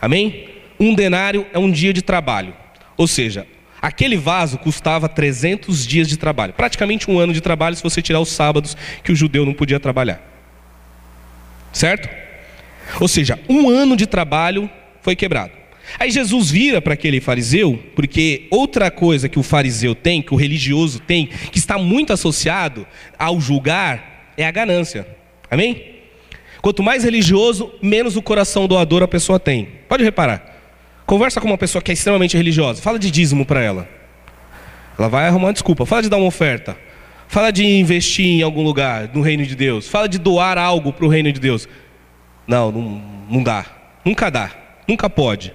[0.00, 0.48] Amém?
[0.78, 2.54] Um denário é um dia de trabalho.
[2.96, 3.46] Ou seja,
[3.80, 6.52] aquele vaso custava 300 dias de trabalho.
[6.52, 9.80] Praticamente um ano de trabalho se você tirar os sábados que o judeu não podia
[9.80, 10.20] trabalhar.
[11.72, 12.08] Certo?
[13.00, 14.70] Ou seja, um ano de trabalho
[15.08, 15.52] foi quebrado.
[15.98, 20.36] Aí Jesus vira para aquele fariseu, porque outra coisa que o fariseu tem, que o
[20.36, 22.86] religioso tem, que está muito associado
[23.18, 25.08] ao julgar, é a ganância.
[25.50, 25.94] Amém?
[26.60, 29.66] Quanto mais religioso, menos o coração doador a pessoa tem.
[29.88, 30.44] Pode reparar.
[31.06, 33.88] Conversa com uma pessoa que é extremamente religiosa, fala de dízimo para ela.
[34.98, 35.86] Ela vai arrumar uma desculpa.
[35.86, 36.76] Fala de dar uma oferta.
[37.28, 39.88] Fala de investir em algum lugar no reino de Deus.
[39.88, 41.66] Fala de doar algo para o reino de Deus.
[42.46, 43.64] Não, não, não dá.
[44.04, 44.67] Nunca dá.
[44.88, 45.52] Nunca pode.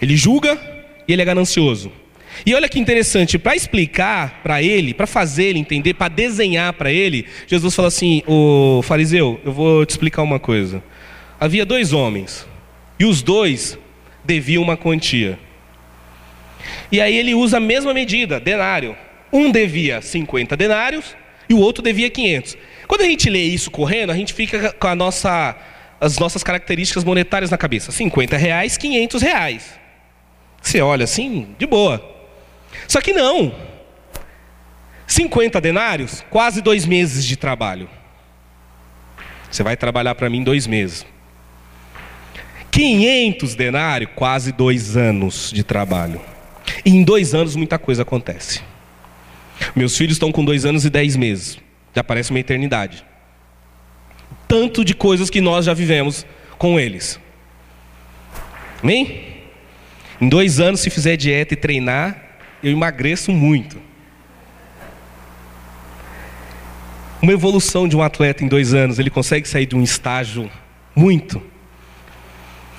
[0.00, 0.58] Ele julga
[1.06, 1.92] e ele é ganancioso.
[2.44, 6.90] E olha que interessante, para explicar para ele, para fazer ele entender, para desenhar para
[6.90, 10.82] ele, Jesus fala assim: "O fariseu, eu vou te explicar uma coisa.
[11.38, 12.46] Havia dois homens,
[12.98, 13.78] e os dois
[14.24, 15.38] deviam uma quantia.
[16.90, 18.96] E aí ele usa a mesma medida, denário.
[19.32, 21.14] Um devia 50 denários
[21.48, 22.56] e o outro devia 500.
[22.86, 25.56] Quando a gente lê isso correndo, a gente fica com a nossa,
[26.00, 27.92] as nossas características monetárias na cabeça.
[27.92, 29.74] 50 reais, 500 reais.
[30.60, 32.02] Você olha assim, de boa.
[32.88, 33.54] Só que não.
[35.06, 37.88] 50 denários, quase dois meses de trabalho.
[39.50, 41.06] Você vai trabalhar para mim dois meses.
[42.70, 46.20] 500 denários, quase dois anos de trabalho.
[46.84, 48.62] E em dois anos muita coisa acontece.
[49.76, 51.58] Meus filhos estão com dois anos e dez meses.
[51.94, 53.04] Já parece uma eternidade.
[54.54, 56.24] Tanto de coisas que nós já vivemos
[56.58, 57.18] com eles.
[58.80, 59.34] Amém?
[60.20, 63.76] Em dois anos, se fizer dieta e treinar, eu emagreço muito.
[67.20, 70.48] Uma evolução de um atleta em dois anos, ele consegue sair de um estágio
[70.94, 71.42] muito.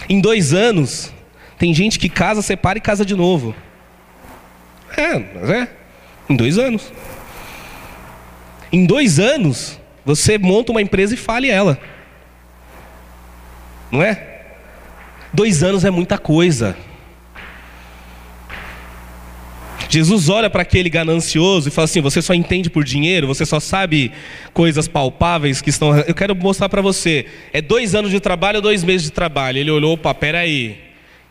[0.08, 1.14] Em dois anos,
[1.58, 3.54] tem gente que casa, separa e casa de novo.
[4.96, 5.70] É, mas é.
[6.30, 6.94] Em dois anos.
[8.72, 11.80] Em dois anos, você monta uma empresa e fale ela.
[13.92, 14.44] Não é?
[15.34, 16.78] Dois anos é muita coisa.
[19.90, 23.60] Jesus olha para aquele ganancioso e fala assim: Você só entende por dinheiro, você só
[23.60, 24.12] sabe
[24.54, 25.98] coisas palpáveis que estão.
[26.00, 29.58] Eu quero mostrar para você: é dois anos de trabalho ou dois meses de trabalho?
[29.58, 30.78] Ele olhou, opa, peraí.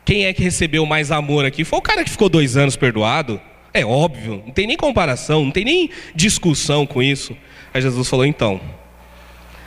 [0.05, 1.65] Quem é que recebeu mais amor aqui?
[1.65, 3.41] Foi o cara que ficou dois anos perdoado?
[3.77, 7.37] É óbvio, não tem nem comparação, não tem nem discussão com isso.
[7.75, 8.61] Aí Jesus falou: Então,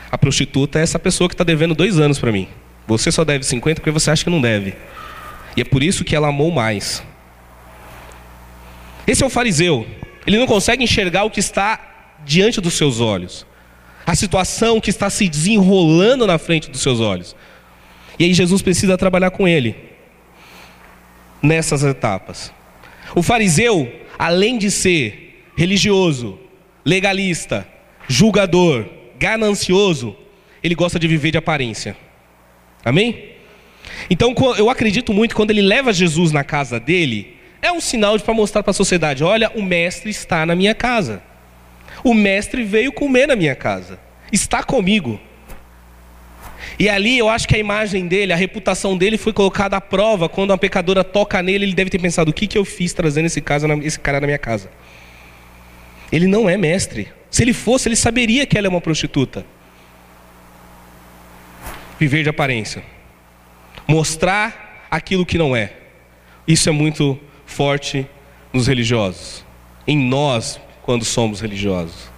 [0.09, 2.47] a prostituta é essa pessoa que está devendo dois anos para mim.
[2.87, 4.73] Você só deve 50 porque você acha que não deve.
[5.57, 7.03] E é por isso que ela amou mais.
[9.05, 9.85] Esse é o fariseu.
[10.25, 13.45] Ele não consegue enxergar o que está diante dos seus olhos,
[14.05, 17.35] a situação que está se desenrolando na frente dos seus olhos.
[18.17, 19.75] E aí Jesus precisa trabalhar com ele
[21.41, 22.53] nessas etapas.
[23.17, 26.37] O fariseu, além de ser religioso,
[26.85, 27.67] legalista,
[28.07, 28.85] julgador,
[29.17, 30.15] ganancioso,
[30.61, 31.97] ele gosta de viver de aparência.
[32.85, 33.29] Amém?
[34.07, 38.19] Então eu acredito muito que quando ele leva Jesus na casa dele, é um sinal
[38.19, 41.23] para mostrar para a sociedade: olha, o mestre está na minha casa.
[42.03, 43.99] O mestre veio comer na minha casa.
[44.31, 45.19] Está comigo.
[46.79, 50.29] E ali eu acho que a imagem dele, a reputação dele foi colocada à prova
[50.29, 53.25] quando uma pecadora toca nele, ele deve ter pensado: o que, que eu fiz trazendo
[53.25, 53.43] esse,
[53.83, 54.69] esse cara na minha casa?
[56.11, 57.07] Ele não é mestre.
[57.29, 59.45] Se ele fosse, ele saberia que ela é uma prostituta.
[61.99, 62.83] Viver de aparência.
[63.87, 65.73] Mostrar aquilo que não é.
[66.47, 68.07] Isso é muito forte
[68.53, 69.43] nos religiosos,
[69.85, 72.09] em nós quando somos religiosos.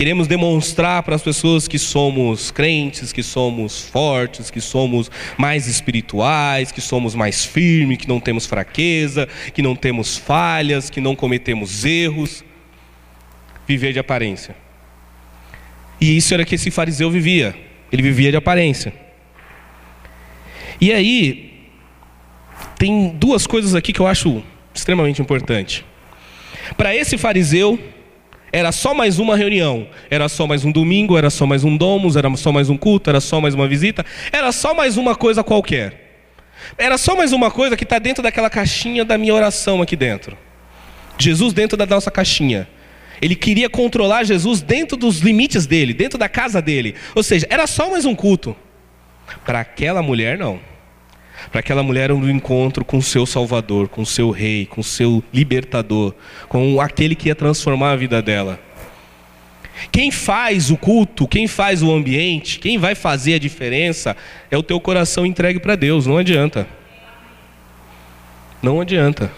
[0.00, 6.72] Queremos demonstrar para as pessoas que somos crentes, que somos fortes, que somos mais espirituais,
[6.72, 11.84] que somos mais firmes, que não temos fraqueza, que não temos falhas, que não cometemos
[11.84, 12.42] erros.
[13.68, 14.56] Viver de aparência.
[16.00, 17.54] E isso era que esse fariseu vivia.
[17.92, 18.94] Ele vivia de aparência.
[20.80, 21.68] E aí,
[22.78, 24.42] tem duas coisas aqui que eu acho
[24.74, 25.84] extremamente importante.
[26.74, 27.78] Para esse fariseu,
[28.52, 32.16] era só mais uma reunião, era só mais um domingo, era só mais um domus,
[32.16, 35.44] era só mais um culto, era só mais uma visita, era só mais uma coisa
[35.44, 36.08] qualquer.
[36.76, 40.36] Era só mais uma coisa que está dentro daquela caixinha da minha oração aqui dentro.
[41.18, 42.68] Jesus dentro da nossa caixinha.
[43.20, 46.94] Ele queria controlar Jesus dentro dos limites dele, dentro da casa dele.
[47.14, 48.56] Ou seja, era só mais um culto.
[49.44, 50.58] Para aquela mulher, não.
[51.50, 54.84] Para aquela mulher um encontro com o seu Salvador, com o seu Rei, com o
[54.84, 56.14] seu Libertador,
[56.48, 58.60] com aquele que ia transformar a vida dela.
[59.90, 64.16] Quem faz o culto, quem faz o ambiente, quem vai fazer a diferença
[64.50, 66.66] é o teu coração entregue para Deus, não adianta.
[68.62, 69.32] Não adianta.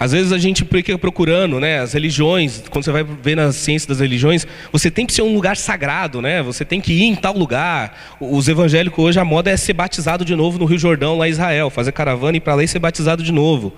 [0.00, 3.86] Às vezes a gente fica procurando, né, as religiões, quando você vai ver na ciência
[3.86, 6.42] das religiões, você tem que ser um lugar sagrado, né?
[6.42, 8.16] Você tem que ir em tal lugar.
[8.18, 11.32] Os evangélicos hoje a moda é ser batizado de novo no Rio Jordão, lá em
[11.32, 13.74] Israel, fazer caravana e para lá e ser batizado de novo.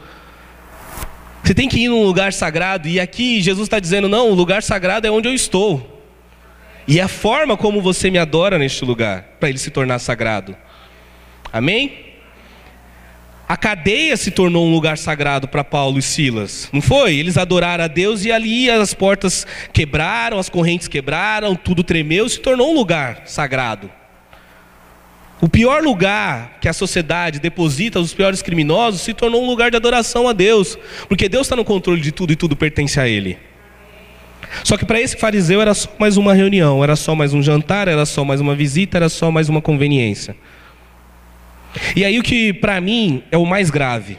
[1.42, 4.62] Você tem que ir num lugar sagrado e aqui Jesus está dizendo não, o lugar
[4.62, 6.06] sagrado é onde eu estou.
[6.86, 10.54] E é a forma como você me adora neste lugar para ele se tornar sagrado.
[11.52, 12.11] Amém?
[13.52, 17.16] A cadeia se tornou um lugar sagrado para Paulo e Silas, não foi?
[17.16, 22.40] Eles adoraram a Deus e ali as portas quebraram, as correntes quebraram, tudo tremeu, se
[22.40, 23.90] tornou um lugar sagrado.
[25.38, 29.76] O pior lugar que a sociedade deposita os piores criminosos se tornou um lugar de
[29.76, 33.36] adoração a Deus, porque Deus está no controle de tudo e tudo pertence a Ele.
[34.64, 37.86] Só que para esse fariseu era só mais uma reunião, era só mais um jantar,
[37.86, 40.34] era só mais uma visita, era só mais uma conveniência.
[41.96, 44.18] E aí o que para mim é o mais grave.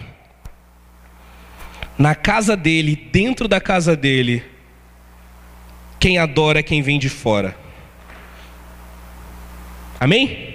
[1.98, 4.44] Na casa dele, dentro da casa dele,
[6.00, 7.56] quem adora é quem vem de fora.
[10.00, 10.54] Amém?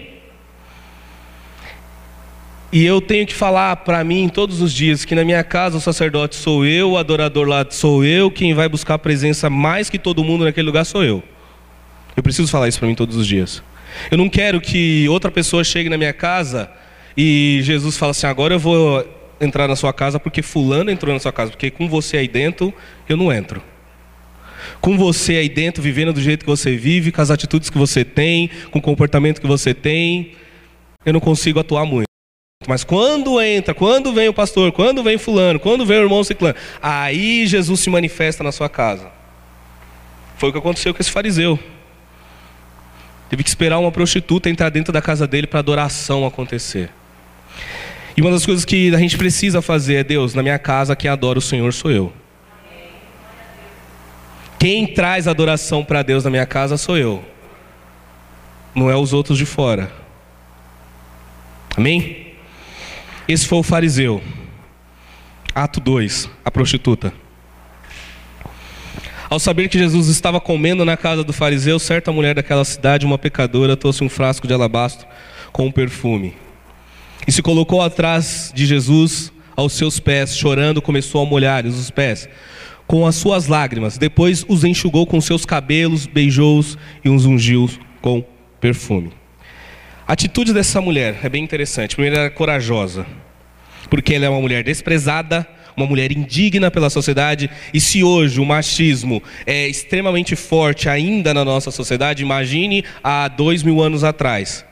[2.71, 5.81] E eu tenho que falar para mim todos os dias que na minha casa o
[5.81, 9.99] sacerdote sou eu, o adorador lá sou eu, quem vai buscar a presença mais que
[9.99, 11.23] todo mundo naquele lugar sou eu.
[12.15, 13.63] Eu preciso falar isso para mim todos os dias.
[14.11, 16.71] Eu não quero que outra pessoa chegue na minha casa
[17.21, 19.05] e Jesus fala assim: agora eu vou
[19.41, 22.73] entrar na sua casa porque Fulano entrou na sua casa, porque com você aí dentro
[23.09, 23.61] eu não entro.
[24.81, 28.05] Com você aí dentro, vivendo do jeito que você vive, com as atitudes que você
[28.05, 30.37] tem, com o comportamento que você tem,
[31.05, 32.07] eu não consigo atuar muito.
[32.69, 36.55] Mas quando entra, quando vem o pastor, quando vem fulano, quando vem o irmão ciclano,
[36.81, 39.11] aí Jesus se manifesta na sua casa.
[40.37, 41.59] Foi o que aconteceu com esse fariseu.
[43.29, 46.91] Teve que esperar uma prostituta entrar dentro da casa dele para a adoração acontecer.
[48.19, 51.09] E uma das coisas que a gente precisa fazer é, Deus, na minha casa quem
[51.09, 52.13] adora o Senhor sou eu.
[54.59, 57.25] Quem traz adoração para Deus na minha casa sou eu.
[58.75, 59.93] Não é os outros de fora.
[61.77, 62.35] Amém?
[63.29, 64.21] Esse foi o fariseu.
[65.55, 67.13] Ato 2, a prostituta.
[69.31, 73.17] Ao saber que Jesus estava comendo na casa do fariseu, certa mulher daquela cidade, uma
[73.17, 75.07] pecadora, trouxe um frasco de alabastro
[75.53, 76.35] com um perfume
[77.29, 82.27] e se colocou atrás de Jesus aos seus pés, chorando, começou a molhar-lhes os pés
[82.87, 83.99] com as suas lágrimas.
[83.99, 87.69] Depois os enxugou com seus cabelos, beijou-os e os ungiu
[88.01, 88.25] com
[88.59, 89.13] perfume.
[90.07, 91.97] A atitude dessa mulher é bem interessante.
[91.97, 93.05] Primeiro, ela é corajosa,
[93.91, 97.51] porque ela é uma mulher desprezada, uma mulher indigna pela sociedade.
[97.75, 103.63] E se hoje o machismo é extremamente forte ainda na nossa sociedade, imagine há dois
[103.63, 104.65] mil anos atrás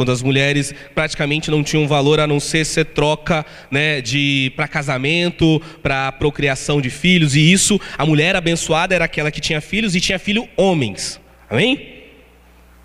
[0.00, 4.66] quando as mulheres praticamente não tinham valor a não ser ser troca né, de para
[4.66, 9.94] casamento, para procriação de filhos, e isso, a mulher abençoada era aquela que tinha filhos
[9.94, 11.20] e tinha filho homens.
[11.50, 11.98] Amém?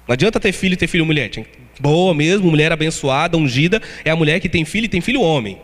[0.06, 1.32] Não adianta ter filho e ter filho mulher.
[1.80, 5.58] Boa mesmo, mulher abençoada, ungida, é a mulher que tem filho e tem filho homem.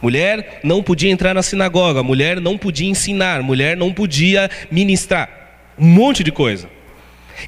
[0.00, 5.28] Mulher não podia entrar na sinagoga, mulher não podia ensinar, mulher não podia ministrar.
[5.78, 6.66] Um monte de coisa.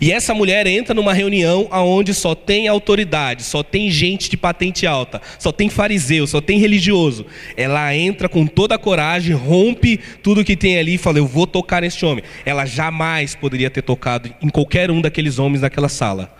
[0.00, 4.86] E essa mulher entra numa reunião onde só tem autoridade, só tem gente de patente
[4.86, 7.26] alta, só tem fariseu, só tem religioso.
[7.56, 11.46] Ela entra com toda a coragem, rompe tudo que tem ali e fala: Eu vou
[11.46, 12.24] tocar neste homem.
[12.44, 16.34] Ela jamais poderia ter tocado em qualquer um daqueles homens naquela sala,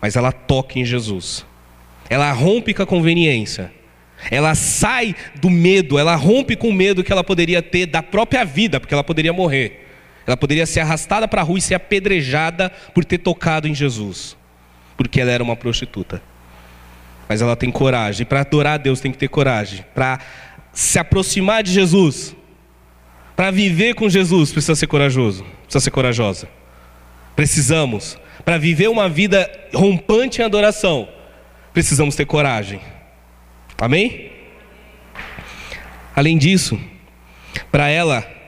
[0.00, 1.46] mas ela toca em Jesus.
[2.08, 3.72] Ela rompe com a conveniência.
[4.30, 8.44] Ela sai do medo, ela rompe com o medo que ela poderia ter da própria
[8.44, 9.89] vida, porque ela poderia morrer.
[10.30, 14.36] Ela poderia ser arrastada para a rua e ser apedrejada por ter tocado em Jesus,
[14.96, 16.22] porque ela era uma prostituta.
[17.28, 18.24] Mas ela tem coragem.
[18.24, 19.84] Para adorar a Deus tem que ter coragem.
[19.92, 20.20] Para
[20.72, 22.36] se aproximar de Jesus,
[23.34, 26.48] para viver com Jesus, precisa ser corajoso, precisa ser corajosa.
[27.34, 28.16] Precisamos.
[28.44, 31.08] Para viver uma vida rompante em adoração,
[31.72, 32.80] precisamos ter coragem.
[33.76, 34.30] Amém?
[36.14, 36.78] Além disso,
[37.72, 38.39] para ela,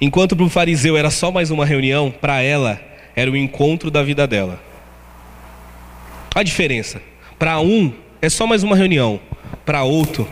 [0.00, 2.80] Enquanto para o fariseu era só mais uma reunião, para ela
[3.16, 4.62] era o encontro da vida dela.
[6.34, 7.02] A diferença:
[7.38, 9.20] para um é só mais uma reunião,
[9.64, 10.28] para outro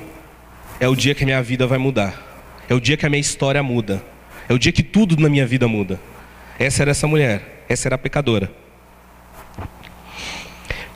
[0.78, 2.22] é o dia que a minha vida vai mudar,
[2.68, 4.02] é o dia que a minha história muda,
[4.48, 6.00] é o dia que tudo na minha vida muda.
[6.58, 8.50] Essa era essa mulher, essa era a pecadora.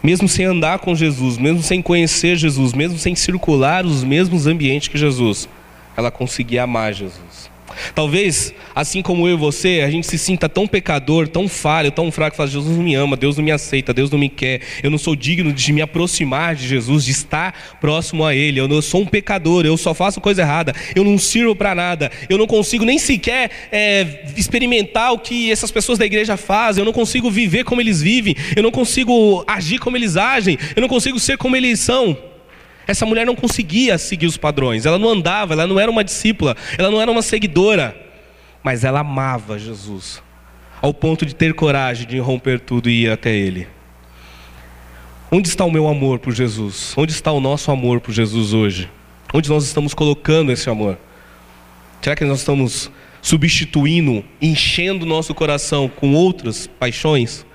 [0.02, 4.88] mesmo sem andar com Jesus, mesmo sem conhecer Jesus, mesmo sem circular os mesmos ambientes
[4.88, 5.48] que Jesus,
[5.96, 7.49] ela conseguia amar Jesus.
[7.94, 12.10] Talvez, assim como eu e você, a gente se sinta tão pecador, tão falho, tão
[12.10, 14.90] fraco, fala, Jesus não me ama, Deus não me aceita, Deus não me quer, eu
[14.90, 18.80] não sou digno de me aproximar de Jesus, de estar próximo a Ele, eu, não,
[18.80, 22.46] sou um pecador, eu só faço coisa errada, eu não sirvo para nada, eu não
[22.46, 27.30] consigo nem sequer é, experimentar o que essas pessoas da igreja fazem, eu não consigo
[27.30, 31.36] viver como eles vivem, eu não consigo agir como eles agem, eu não consigo ser
[31.36, 32.29] como eles são.
[32.90, 36.56] Essa mulher não conseguia seguir os padrões, ela não andava, ela não era uma discípula,
[36.76, 37.96] ela não era uma seguidora,
[38.64, 40.20] mas ela amava Jesus,
[40.82, 43.68] ao ponto de ter coragem de romper tudo e ir até Ele.
[45.30, 46.92] Onde está o meu amor por Jesus?
[46.96, 48.90] Onde está o nosso amor por Jesus hoje?
[49.32, 50.98] Onde nós estamos colocando esse amor?
[52.02, 52.90] Será que nós estamos
[53.22, 57.46] substituindo, enchendo nosso coração com outras paixões,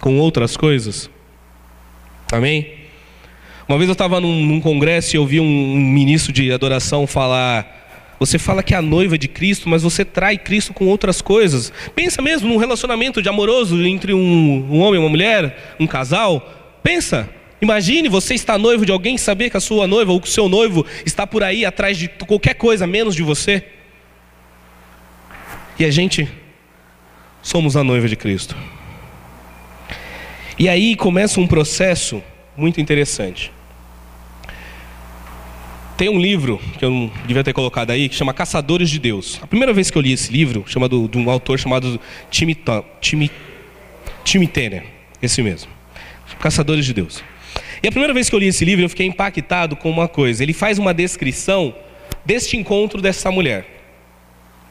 [0.00, 1.10] com outras coisas?
[2.32, 2.77] Amém?
[3.68, 8.16] Uma vez eu estava num, num, congresso e ouvi um, um ministro de adoração falar:
[8.18, 11.70] Você fala que é a noiva de Cristo, mas você trai Cristo com outras coisas.
[11.94, 16.80] Pensa mesmo num relacionamento de amoroso entre um, um homem e uma mulher, um casal.
[16.82, 17.28] Pensa.
[17.60, 20.48] Imagine você estar noivo de alguém, saber que a sua noiva ou que o seu
[20.48, 23.64] noivo está por aí atrás de qualquer coisa menos de você.
[25.76, 26.28] E a gente
[27.42, 28.56] somos a noiva de Cristo.
[30.56, 32.22] E aí começa um processo
[32.56, 33.57] muito interessante.
[35.98, 39.40] Tem um livro que eu não devia ter colocado aí, que chama Caçadores de Deus.
[39.42, 42.56] A primeira vez que eu li esse livro, chamado, de um autor chamado Tim,
[43.00, 43.28] Tim,
[44.22, 44.84] Tim Tanner,
[45.20, 45.68] esse mesmo.
[46.38, 47.20] Caçadores de Deus.
[47.82, 50.40] E a primeira vez que eu li esse livro, eu fiquei impactado com uma coisa.
[50.40, 51.74] Ele faz uma descrição
[52.24, 53.66] deste encontro dessa mulher.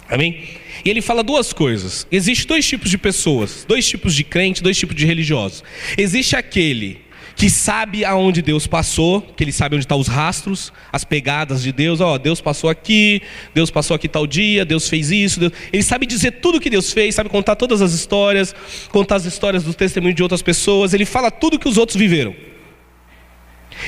[0.08, 0.46] Amém?
[0.86, 2.08] E ele fala duas coisas.
[2.10, 5.62] Existem dois tipos de pessoas, dois tipos de crentes, dois tipos de religiosos.
[5.98, 7.02] Existe aquele
[7.38, 11.72] que sabe aonde Deus passou, que ele sabe onde estão os rastros, as pegadas de
[11.72, 12.02] Deus.
[12.02, 13.22] Ó, oh, Deus passou aqui,
[13.54, 15.40] Deus passou aqui tal dia, Deus fez isso.
[15.40, 15.54] Deus...
[15.72, 18.56] Ele sabe dizer tudo que Deus fez, sabe contar todas as histórias,
[18.90, 20.96] contar as histórias dos testemunhos de outras pessoas.
[20.96, 22.36] Ele fala tudo que os outros viveram.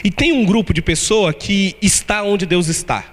[0.04, 3.04] E tem um grupo de pessoa que está onde Deus está.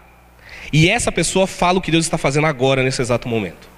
[0.71, 3.71] E essa pessoa fala o que Deus está fazendo agora, nesse exato momento.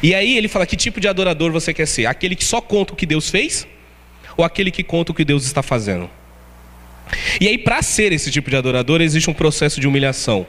[0.00, 2.06] E aí ele fala: que tipo de adorador você quer ser?
[2.06, 3.66] Aquele que só conta o que Deus fez?
[4.36, 6.10] Ou aquele que conta o que Deus está fazendo.
[7.40, 10.46] E aí, para ser esse tipo de adorador, existe um processo de humilhação.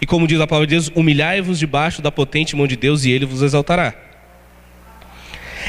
[0.00, 3.10] E como diz a palavra de Deus, humilhai-vos debaixo da potente mão de Deus e
[3.10, 3.94] ele vos exaltará.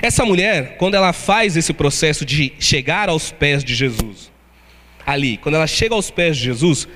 [0.01, 4.31] Essa mulher, quando ela faz esse processo de chegar aos pés de Jesus,
[5.05, 6.87] ali, quando ela chega aos pés de Jesus,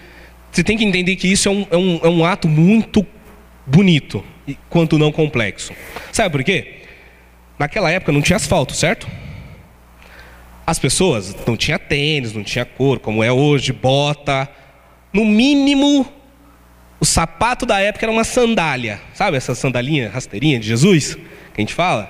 [0.51, 3.05] você tem que entender que isso é um, é um, é um ato muito
[3.65, 4.23] bonito,
[4.69, 5.73] quanto não complexo.
[6.12, 6.81] Sabe por quê?
[7.57, 9.07] Naquela época não tinha asfalto, certo?
[10.65, 14.49] As pessoas não tinha tênis, não tinha cor, como é hoje, bota.
[15.12, 16.08] No mínimo,
[16.99, 19.02] o sapato da época era uma sandália.
[19.13, 21.15] Sabe essa sandalinha rasteirinha de Jesus?
[21.15, 22.10] Que a gente fala?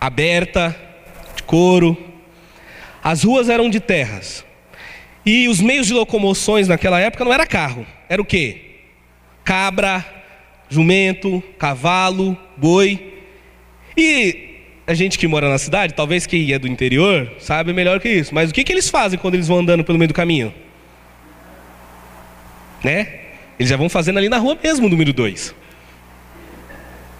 [0.00, 0.74] Aberta,
[1.36, 1.96] de couro.
[3.04, 4.44] As ruas eram de terras.
[5.24, 7.86] E os meios de locomoções naquela época não era carro.
[8.08, 8.80] Era o quê?
[9.44, 10.04] Cabra,
[10.70, 13.22] jumento, cavalo, boi.
[13.96, 14.55] E
[14.86, 18.34] a gente que mora na cidade, talvez quem é do interior, sabe melhor que isso.
[18.34, 20.54] Mas o que, que eles fazem quando eles vão andando pelo meio do caminho?
[22.84, 23.08] Né?
[23.58, 25.54] Eles já vão fazendo ali na rua mesmo, número 2.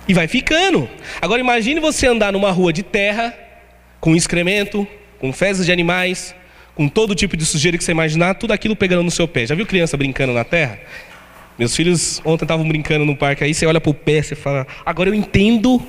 [0.07, 0.89] E vai ficando.
[1.21, 3.35] Agora imagine você andar numa rua de terra,
[3.99, 4.87] com excremento,
[5.19, 6.37] com fezes de animais,
[6.77, 9.45] com todo tipo de sujeira que você imaginar, tudo aquilo pegando no seu pé.
[9.45, 10.79] Já viu criança brincando na terra?
[11.59, 14.67] Meus filhos ontem estavam brincando no parque aí, você olha para o pé, você fala,
[14.85, 15.83] agora eu entendo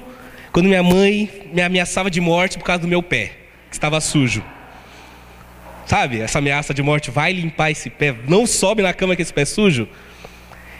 [0.51, 3.31] quando minha mãe me ameaçava de morte por causa do meu pé,
[3.69, 4.43] que estava sujo.
[5.86, 9.34] Sabe, essa ameaça de morte, vai limpar esse pé, não sobe na cama com esse
[9.34, 9.88] pé sujo.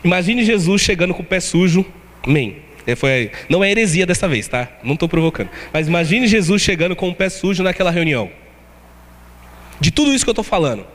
[0.03, 1.85] Imagine Jesus chegando com o pé sujo,
[2.23, 2.57] amém.
[2.85, 4.67] É, foi, não é heresia dessa vez, tá?
[4.81, 5.49] Não estou provocando.
[5.73, 8.31] Mas imagine Jesus chegando com o pé sujo naquela reunião.
[9.79, 10.85] De tudo isso que eu estou falando.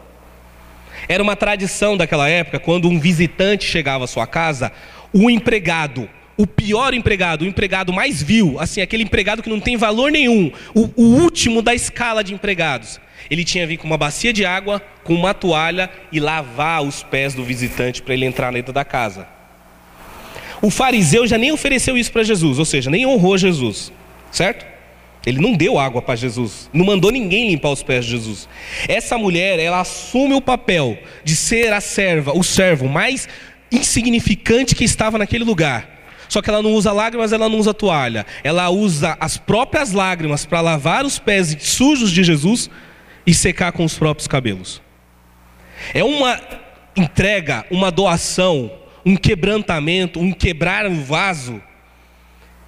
[1.09, 4.73] Era uma tradição daquela época, quando um visitante chegava à sua casa,
[5.13, 9.77] o empregado o pior empregado, o empregado mais vil, assim, aquele empregado que não tem
[9.77, 13.01] valor nenhum, o, o último da escala de empregados.
[13.31, 17.35] Ele tinha vir com uma bacia de água, com uma toalha e lavar os pés
[17.35, 19.29] do visitante para ele entrar dentro da casa.
[20.61, 23.93] O fariseu já nem ofereceu isso para Jesus, ou seja, nem honrou Jesus,
[24.31, 24.65] certo?
[25.25, 28.49] Ele não deu água para Jesus, não mandou ninguém limpar os pés de Jesus.
[28.89, 33.29] Essa mulher, ela assume o papel de ser a serva, o servo mais
[33.71, 36.02] insignificante que estava naquele lugar.
[36.33, 38.25] Só que ela não usa lágrimas, ela não usa toalha.
[38.43, 42.71] Ela usa as próprias lágrimas para lavar os pés sujos de Jesus
[43.27, 44.81] e secar com os próprios cabelos.
[45.93, 46.41] É uma
[46.97, 48.73] entrega, uma doação,
[49.05, 51.61] um quebrantamento, um quebrar o vaso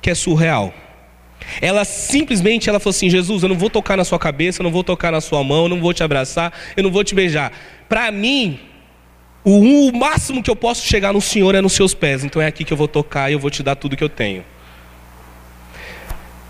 [0.02, 0.74] que é surreal.
[1.58, 4.70] Ela simplesmente ela falou assim: Jesus, eu não vou tocar na sua cabeça, eu não
[4.70, 7.50] vou tocar na sua mão, eu não vou te abraçar, eu não vou te beijar.
[7.88, 8.60] Para mim,
[9.44, 12.24] o, o, máximo que eu posso chegar no Senhor é nos seus pés.
[12.24, 14.08] Então é aqui que eu vou tocar e eu vou te dar tudo que eu
[14.08, 14.42] tenho.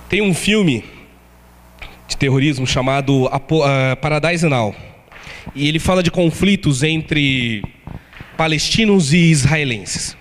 [0.08, 0.84] Tem um filme
[2.06, 4.74] de terrorismo chamado uh, Paradise Now.
[5.54, 7.62] E ele fala de conflitos entre
[8.36, 10.16] palestinos e israelenses.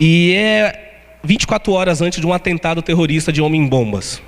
[0.00, 0.88] E é
[1.22, 4.22] 24 horas antes de um atentado terrorista de homem-bombas.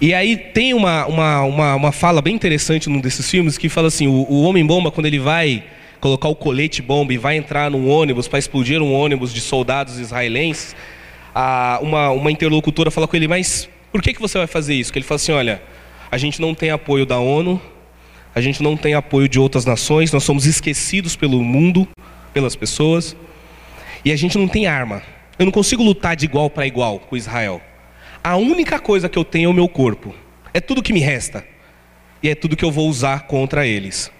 [0.00, 3.88] E aí tem uma, uma, uma, uma, fala bem interessante num desses filmes que fala
[3.88, 5.62] assim: o, o homem-bomba, quando ele vai
[6.02, 10.00] colocar o colete bomba e vai entrar num ônibus para explodir um ônibus de soldados
[10.00, 10.74] israelenses,
[11.32, 14.92] a, uma, uma interlocutora fala com ele: Mas por que, que você vai fazer isso?
[14.92, 15.62] Que ele fala assim: Olha,
[16.10, 17.62] a gente não tem apoio da ONU,
[18.34, 21.86] a gente não tem apoio de outras nações, nós somos esquecidos pelo mundo,
[22.34, 23.16] pelas pessoas,
[24.04, 25.02] e a gente não tem arma.
[25.38, 27.62] Eu não consigo lutar de igual para igual com Israel.
[28.24, 30.12] A única coisa que eu tenho é o meu corpo.
[30.52, 31.44] É tudo que me resta.
[32.20, 34.10] E é tudo que eu vou usar contra eles.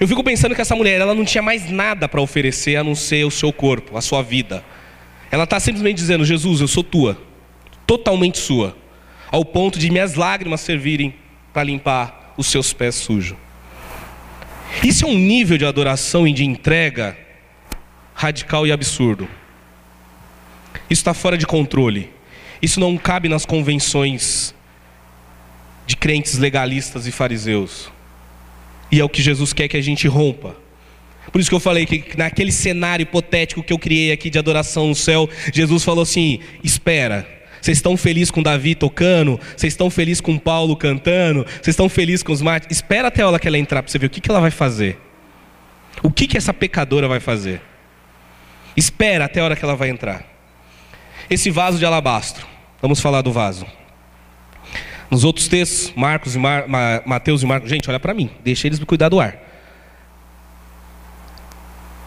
[0.00, 2.94] Eu fico pensando que essa mulher, ela não tinha mais nada para oferecer a não
[2.94, 4.64] ser o seu corpo, a sua vida.
[5.30, 7.20] Ela está simplesmente dizendo: Jesus, eu sou tua,
[7.86, 8.76] totalmente sua,
[9.30, 11.14] ao ponto de minhas lágrimas servirem
[11.52, 13.36] para limpar os seus pés sujos.
[14.82, 17.16] Isso é um nível de adoração e de entrega
[18.14, 19.28] radical e absurdo.
[20.88, 22.10] Isso está fora de controle.
[22.60, 24.54] Isso não cabe nas convenções
[25.86, 27.91] de crentes legalistas e fariseus.
[28.92, 30.54] E é o que Jesus quer que a gente rompa.
[31.32, 34.86] Por isso que eu falei que naquele cenário hipotético que eu criei aqui de adoração
[34.86, 37.26] no céu, Jesus falou assim: espera
[37.62, 39.38] vocês estão felizes com Davi tocando?
[39.56, 41.44] Vocês estão felizes com Paulo cantando?
[41.44, 42.76] Vocês estão felizes com os mártires?
[42.76, 44.50] Espera até a hora que ela entrar para você ver o que, que ela vai
[44.50, 44.98] fazer.
[46.02, 47.62] O que, que essa pecadora vai fazer?
[48.76, 50.26] Espera até a hora que ela vai entrar.
[51.30, 52.44] Esse vaso de alabastro.
[52.80, 53.64] Vamos falar do vaso.
[55.12, 56.64] Nos outros textos, Marcos e Mar,
[57.04, 59.36] Mateus e Marcos, gente, olha para mim, deixa eles cuidar do ar.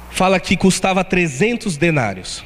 [0.09, 2.43] Fala que custava 300 denários.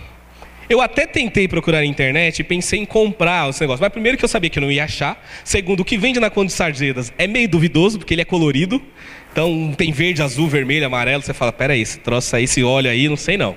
[0.69, 3.81] Eu até tentei procurar na internet e pensei em comprar esse negócio.
[3.81, 5.25] Mas primeiro que eu sabia que eu não ia achar.
[5.45, 8.81] Segundo, o que vende na Conde de é meio duvidoso, porque ele é colorido.
[9.31, 11.23] Então tem verde, azul, vermelho, amarelo.
[11.23, 13.55] Você fala, peraí, esse troço aí, esse óleo aí, não sei não.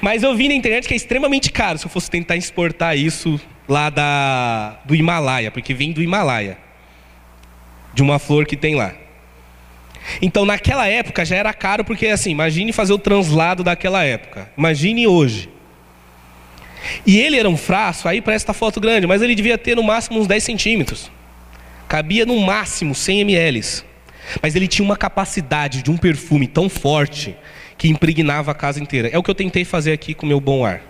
[0.00, 3.40] Mas eu vi na internet que é extremamente caro se eu fosse tentar exportar isso
[3.68, 6.56] lá da, do Himalaia, porque vem do Himalaia.
[7.92, 8.94] De uma flor que tem lá.
[10.22, 14.50] Então naquela época já era caro, porque assim, imagine fazer o translado daquela época.
[14.56, 15.50] Imagine hoje.
[17.04, 19.82] E ele era um frasco, aí parece esta foto grande, mas ele devia ter no
[19.82, 21.10] máximo uns 10 centímetros.
[21.88, 23.84] Cabia no máximo 100 ml.
[24.42, 27.36] Mas ele tinha uma capacidade de um perfume tão forte
[27.76, 29.08] que impregnava a casa inteira.
[29.08, 30.82] É o que eu tentei fazer aqui com o meu bom ar.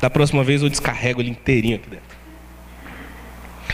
[0.00, 2.16] Da próxima vez eu descarrego ele inteirinho aqui dentro.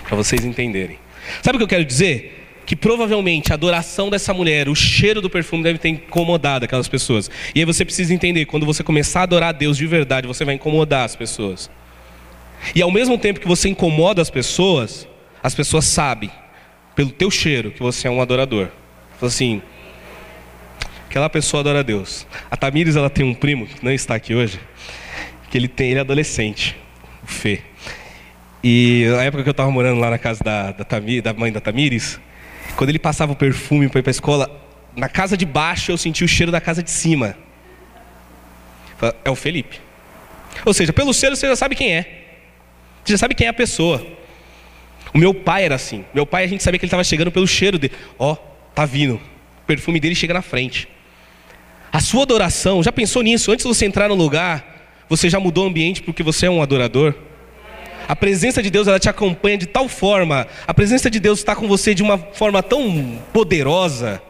[0.04, 0.98] Para vocês entenderem.
[1.42, 2.42] Sabe o que eu quero dizer?
[2.64, 7.30] que provavelmente a adoração dessa mulher, o cheiro do perfume deve ter incomodado aquelas pessoas.
[7.54, 10.44] E aí você precisa entender, quando você começar a adorar a Deus de verdade, você
[10.44, 11.70] vai incomodar as pessoas.
[12.74, 15.08] E ao mesmo tempo que você incomoda as pessoas,
[15.42, 16.30] as pessoas sabem,
[16.94, 18.68] pelo teu cheiro, que você é um adorador.
[19.18, 19.60] Fala assim,
[21.08, 22.26] aquela pessoa adora a Deus.
[22.50, 24.60] A Tamires, ela tem um primo, que não está aqui hoje,
[25.52, 26.74] que ele tem, ele é adolescente,
[27.22, 27.60] o Fê.
[28.64, 31.52] E na época que eu estava morando lá na casa da, da, Tamir, da mãe
[31.52, 32.18] da Tamires,
[32.74, 35.98] quando ele passava o perfume para ir para a escola, na casa de baixo eu
[35.98, 37.36] sentia o cheiro da casa de cima.
[39.22, 39.78] É o Felipe.
[40.64, 42.00] Ou seja, pelo cheiro você já sabe quem é.
[43.04, 44.06] Você já sabe quem é a pessoa.
[45.12, 46.02] O meu pai era assim.
[46.14, 47.92] Meu pai a gente sabia que ele estava chegando pelo cheiro dele.
[48.18, 48.36] Ó, oh,
[48.74, 49.16] tá vindo.
[49.16, 50.88] O perfume dele chega na frente.
[51.92, 53.52] A sua adoração, já pensou nisso?
[53.52, 54.72] Antes de você entrar no lugar,
[55.12, 57.14] você já mudou o ambiente porque você é um adorador?
[58.08, 61.54] A presença de Deus ela te acompanha de tal forma, a presença de Deus está
[61.54, 64.22] com você de uma forma tão poderosa,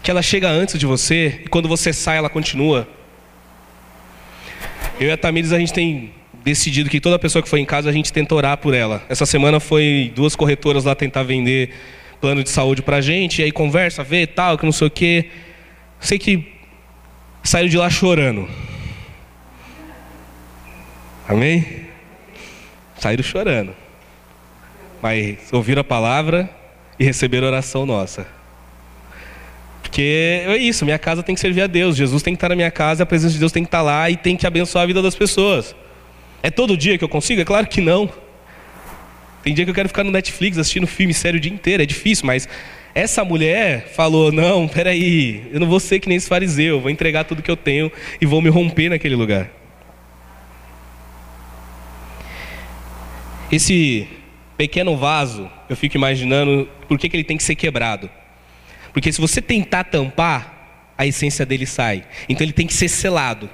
[0.00, 2.86] que ela chega antes de você e quando você sai ela continua.
[5.00, 6.12] Eu e a Tamires a gente tem
[6.44, 9.02] decidido que toda pessoa que foi em casa a gente tenta orar por ela.
[9.08, 11.70] Essa semana foi duas corretoras lá tentar vender
[12.20, 15.30] plano de saúde pra gente, e aí conversa, vê tal, que não sei o quê.
[15.98, 16.54] Sei que
[17.42, 18.48] saiu de lá chorando.
[21.28, 21.86] Amém?
[22.98, 23.74] Saíram chorando.
[25.02, 26.48] Mas ouviram a palavra
[26.98, 28.26] e receberam a oração nossa.
[29.82, 31.96] Porque é isso, minha casa tem que servir a Deus.
[31.96, 34.10] Jesus tem que estar na minha casa, a presença de Deus tem que estar lá
[34.10, 35.74] e tem que abençoar a vida das pessoas.
[36.42, 37.40] É todo dia que eu consigo?
[37.40, 38.10] É claro que não.
[39.42, 41.86] Tem dia que eu quero ficar no Netflix assistindo filme sério o dia inteiro, é
[41.86, 42.48] difícil, mas
[42.94, 47.24] essa mulher falou: Não, peraí, eu não vou ser que nem esse fariseu, vou entregar
[47.24, 49.50] tudo que eu tenho e vou me romper naquele lugar.
[53.54, 54.08] Esse
[54.56, 58.10] pequeno vaso, eu fico imaginando por que, que ele tem que ser quebrado.
[58.92, 62.04] Porque se você tentar tampar, a essência dele sai.
[62.28, 63.48] Então ele tem que ser selado.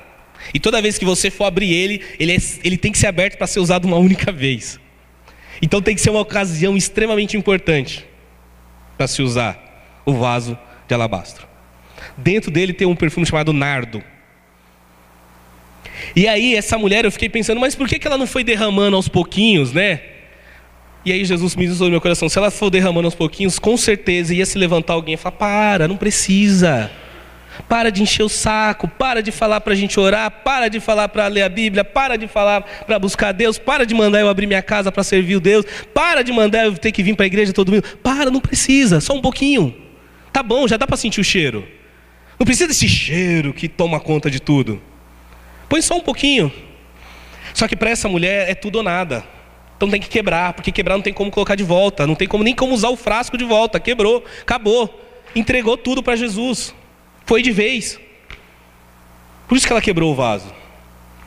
[0.54, 3.36] E toda vez que você for abrir ele, ele, é, ele tem que ser aberto
[3.36, 4.80] para ser usado uma única vez.
[5.60, 8.06] Então tem que ser uma ocasião extremamente importante
[8.96, 11.46] para se usar o vaso de alabastro.
[12.16, 14.02] Dentro dele tem um perfume chamado nardo.
[16.14, 18.96] E aí, essa mulher, eu fiquei pensando, mas por que, que ela não foi derramando
[18.96, 20.00] aos pouquinhos, né?
[21.04, 23.76] E aí Jesus me disse no meu coração, se ela for derramando aos pouquinhos, com
[23.76, 26.90] certeza ia se levantar alguém e falar, para, não precisa.
[27.68, 31.08] Para de encher o saco, para de falar para a gente orar, para de falar
[31.08, 34.46] para ler a Bíblia, para de falar para buscar Deus, para de mandar eu abrir
[34.46, 37.26] minha casa para servir o Deus, para de mandar eu ter que vir para a
[37.26, 37.84] igreja todo mundo.
[38.02, 39.74] Para, não precisa, só um pouquinho.
[40.32, 41.66] Tá bom, já dá para sentir o cheiro.
[42.38, 44.80] Não precisa desse cheiro que toma conta de tudo.
[45.70, 46.52] Põe só um pouquinho.
[47.54, 49.24] Só que para essa mulher é tudo ou nada.
[49.76, 52.42] Então tem que quebrar, porque quebrar não tem como colocar de volta, não tem como
[52.42, 53.78] nem como usar o frasco de volta.
[53.78, 55.00] Quebrou, acabou.
[55.34, 56.74] Entregou tudo para Jesus.
[57.24, 58.00] Foi de vez.
[59.46, 60.52] Por isso que ela quebrou o vaso.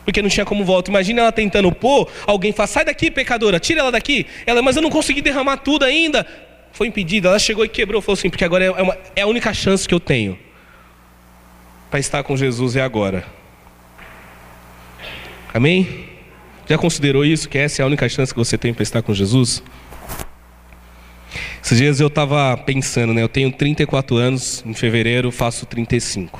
[0.03, 0.91] Porque não tinha como volta.
[0.91, 4.27] Imagina ela tentando pôr, alguém fala, sai daqui, pecadora, tira ela daqui.
[4.45, 6.27] Ela, mas eu não consegui derramar tudo ainda.
[6.73, 7.29] Foi impedida.
[7.29, 8.01] Ela chegou e quebrou.
[8.01, 10.37] Falou assim, porque agora é, uma, é a única chance que eu tenho
[11.89, 13.23] para estar com Jesus é agora.
[15.53, 16.05] Amém?
[16.67, 17.47] Já considerou isso?
[17.47, 19.61] Que essa é a única chance que você tem para estar com Jesus?
[21.63, 23.21] Esses dias eu estava pensando, né?
[23.21, 26.39] Eu tenho 34 anos, em fevereiro faço 35.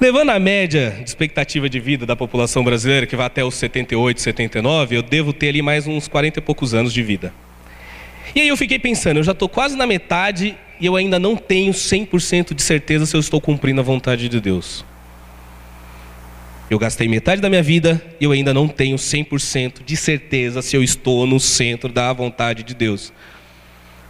[0.00, 4.20] Levando a média de expectativa de vida da população brasileira, que vai até os 78,
[4.20, 7.32] 79, eu devo ter ali mais uns 40 e poucos anos de vida.
[8.34, 11.36] E aí eu fiquei pensando, eu já estou quase na metade e eu ainda não
[11.36, 14.84] tenho 100% de certeza se eu estou cumprindo a vontade de Deus.
[16.70, 20.76] Eu gastei metade da minha vida e eu ainda não tenho 100% de certeza se
[20.76, 23.12] eu estou no centro da vontade de Deus.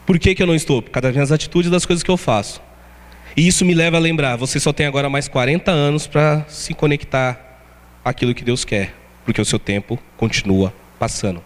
[0.07, 0.81] Por que, que eu não estou?
[0.81, 2.63] Por causa das minhas atitudes e das coisas que eu faço.
[3.37, 6.75] E isso me leva a lembrar: você só tem agora mais 40 anos para se
[6.75, 7.61] conectar
[8.05, 8.95] àquilo que Deus quer,
[9.25, 11.43] porque o seu tempo continua passando.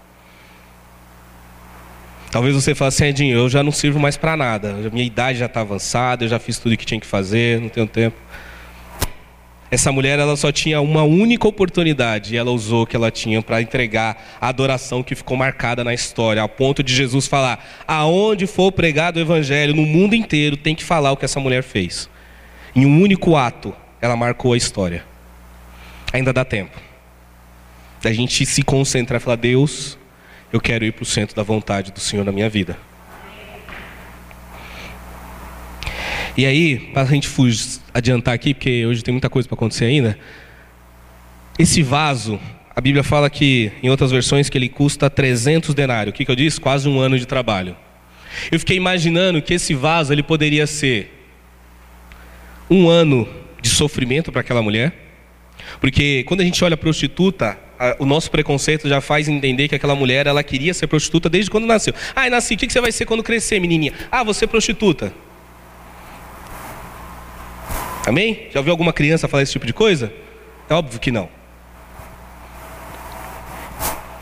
[2.30, 5.46] Talvez você fale assim, Edinho, eu já não sirvo mais para nada, minha idade já
[5.46, 8.16] está avançada, eu já fiz tudo o que tinha que fazer, não tenho tempo.
[9.70, 13.42] Essa mulher ela só tinha uma única oportunidade e ela usou o que ela tinha
[13.42, 18.46] para entregar a adoração que ficou marcada na história, ao ponto de Jesus falar: aonde
[18.46, 22.08] for pregado o evangelho no mundo inteiro tem que falar o que essa mulher fez.
[22.74, 25.04] Em um único ato, ela marcou a história.
[26.12, 26.88] Ainda dá tempo
[28.02, 29.98] da gente se concentrar e falar: Deus,
[30.52, 32.76] eu quero ir para o centro da vontade do Senhor na minha vida.
[36.38, 37.28] E aí, para a gente
[37.92, 40.16] adiantar aqui, porque hoje tem muita coisa para acontecer ainda.
[41.58, 42.38] Esse vaso,
[42.76, 46.14] a Bíblia fala que, em outras versões, que ele custa 300 denários.
[46.14, 46.60] O que, que eu disse?
[46.60, 47.74] Quase um ano de trabalho.
[48.52, 51.12] Eu fiquei imaginando que esse vaso ele poderia ser
[52.70, 53.28] um ano
[53.60, 54.94] de sofrimento para aquela mulher.
[55.80, 59.74] Porque quando a gente olha a prostituta, a, o nosso preconceito já faz entender que
[59.74, 61.92] aquela mulher ela queria ser prostituta desde quando nasceu.
[62.14, 63.92] Ah, nasci, o que, que você vai ser quando crescer, menininha?
[64.08, 65.12] Ah, você é prostituta.
[68.08, 68.46] Amém?
[68.50, 70.10] Já ouviu alguma criança falar esse tipo de coisa?
[70.68, 71.28] É óbvio que não.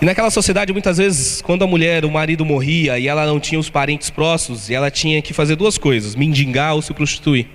[0.03, 3.59] E naquela sociedade, muitas vezes, quando a mulher, o marido morria e ela não tinha
[3.59, 7.47] os parentes próximos, ela tinha que fazer duas coisas: mendigar ou se prostituir.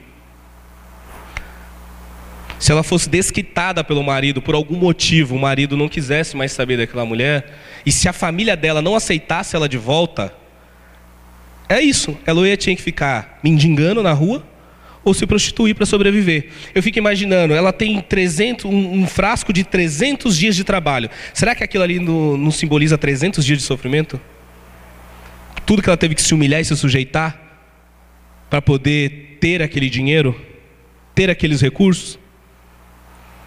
[2.58, 6.78] Se ela fosse desquitada pelo marido, por algum motivo, o marido não quisesse mais saber
[6.78, 10.34] daquela mulher, e se a família dela não aceitasse ela de volta,
[11.68, 12.18] é isso.
[12.26, 14.51] Ela ia tinha que ficar mendigando na rua
[15.04, 16.50] ou se prostituir para sobreviver.
[16.76, 21.10] Eu fico imaginando, ela tem 300, um, um, frasco de 300 dias de trabalho.
[21.34, 24.20] Será que aquilo ali não, não simboliza 300 dias de sofrimento?
[25.66, 27.40] Tudo que ela teve que se humilhar e se sujeitar
[28.50, 30.40] para poder ter aquele dinheiro,
[31.16, 32.20] ter aqueles recursos?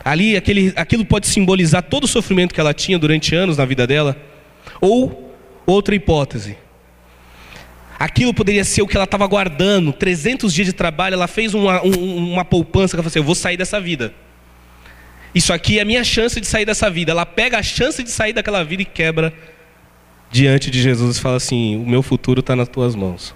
[0.05, 3.87] Ali, aquele, aquilo pode simbolizar todo o sofrimento que ela tinha durante anos na vida
[3.87, 4.21] dela.
[4.81, 5.35] Ou,
[5.67, 6.57] outra hipótese,
[8.05, 9.91] Aquilo poderia ser o que ela estava guardando.
[9.91, 12.95] 300 dias de trabalho, ela fez uma, um, uma poupança.
[12.95, 14.13] Ela falou assim: Eu vou sair dessa vida.
[15.35, 17.13] Isso aqui é a minha chance de sair dessa vida.
[17.13, 19.33] Ela pega a chance de sair daquela vida e quebra
[20.31, 23.35] diante de Jesus e fala assim: O meu futuro está nas tuas mãos.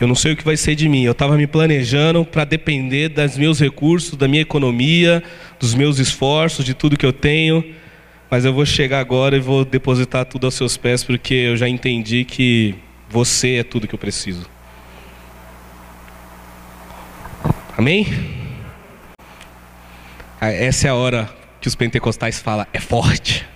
[0.00, 1.02] Eu não sei o que vai ser de mim.
[1.02, 5.22] Eu estava me planejando para depender dos meus recursos, da minha economia,
[5.58, 7.62] dos meus esforços, de tudo que eu tenho.
[8.30, 11.68] Mas eu vou chegar agora e vou depositar tudo aos seus pés, porque eu já
[11.68, 12.76] entendi que
[13.08, 14.48] você é tudo que eu preciso.
[17.76, 18.06] Amém?
[20.40, 21.28] Ah, essa é a hora
[21.60, 23.46] que os pentecostais falam, é forte.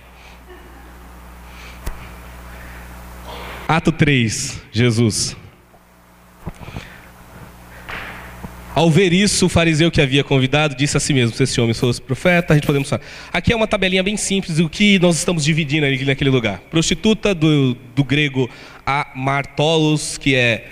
[3.67, 5.37] Ato 3, Jesus.
[8.75, 11.73] Ao ver isso, o fariseu que havia convidado disse a si mesmo: Se esse homem
[11.73, 13.01] fosse profeta, a gente podemos falar.
[13.31, 16.59] Aqui é uma tabelinha bem simples do que nós estamos dividindo ali naquele lugar.
[16.69, 18.49] Prostituta, do, do grego
[18.85, 20.65] amartolos, que é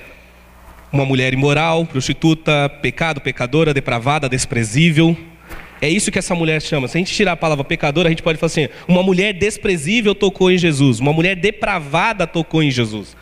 [0.91, 5.15] uma mulher imoral, prostituta, pecado, pecadora, depravada, desprezível.
[5.81, 6.89] É isso que essa mulher chama.
[6.89, 10.13] Se a gente tirar a palavra pecadora, a gente pode falar assim: uma mulher desprezível
[10.13, 13.15] tocou em Jesus, uma mulher depravada tocou em Jesus.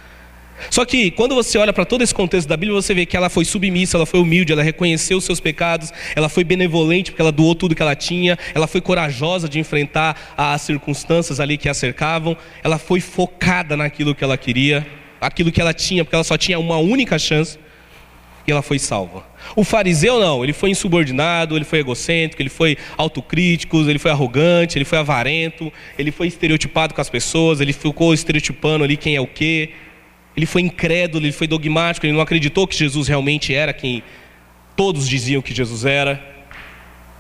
[0.70, 3.30] Só que quando você olha para todo esse contexto da Bíblia, você vê que ela
[3.30, 7.32] foi submissa, ela foi humilde, ela reconheceu os seus pecados, ela foi benevolente porque ela
[7.32, 11.74] doou tudo que ela tinha, ela foi corajosa de enfrentar as circunstâncias ali que a
[11.74, 14.86] cercavam, ela foi focada naquilo que ela queria,
[15.20, 17.58] aquilo que ela tinha, porque ela só tinha uma única chance
[18.48, 19.24] e ela foi salva.
[19.56, 24.78] O fariseu não, ele foi insubordinado, ele foi egocêntrico, ele foi autocrítico, ele foi arrogante,
[24.78, 29.22] ele foi avarento, ele foi estereotipado com as pessoas, ele ficou estereotipando ali quem é
[29.22, 29.72] o quê.
[30.36, 34.04] Ele foi incrédulo, ele foi dogmático, ele não acreditou que Jesus realmente era quem
[34.76, 36.22] todos diziam que Jesus era.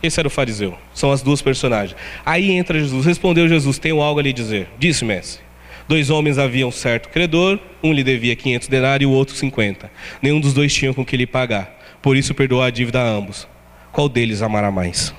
[0.01, 0.77] Esse era o fariseu.
[0.93, 1.95] São as duas personagens.
[2.25, 3.05] Aí entra Jesus.
[3.05, 4.67] Respondeu Jesus: Tenho algo a lhe dizer.
[4.79, 5.43] Disse, mestre.
[5.87, 9.91] Dois homens haviam certo credor, um lhe devia 500 denários e o outro 50.
[10.21, 11.77] Nenhum dos dois tinha com que lhe pagar.
[12.01, 13.47] Por isso perdoou a dívida a ambos.
[13.91, 15.13] Qual deles amará mais?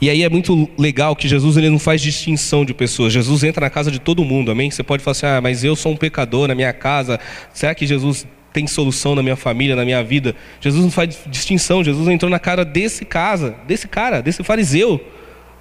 [0.00, 3.12] E aí é muito legal que Jesus ele não faz distinção de pessoas.
[3.12, 4.70] Jesus entra na casa de todo mundo, amém?
[4.70, 7.18] Você pode falar assim: "Ah, mas eu sou um pecador na minha casa.
[7.54, 11.82] Será que Jesus tem solução na minha família, na minha vida?" Jesus não faz distinção.
[11.82, 15.00] Jesus entrou na cara desse casa, desse cara, desse fariseu.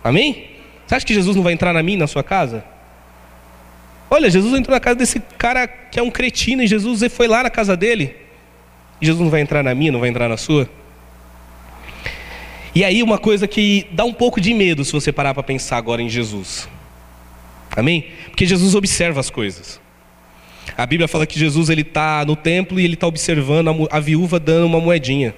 [0.03, 0.47] Amém?
[0.85, 2.63] Você acha que Jesus não vai entrar na minha, na sua casa?
[4.09, 7.41] Olha, Jesus entrou na casa desse cara que é um cretino e Jesus foi lá
[7.41, 8.15] na casa dele.
[9.01, 10.69] E Jesus não vai entrar na minha, não vai entrar na sua?
[12.75, 15.77] E aí uma coisa que dá um pouco de medo se você parar para pensar
[15.77, 16.67] agora em Jesus.
[17.73, 18.07] Amém?
[18.25, 19.79] Porque Jesus observa as coisas.
[20.77, 23.99] A Bíblia fala que Jesus ele está no templo e ele está observando a, a
[24.01, 25.33] viúva dando uma moedinha,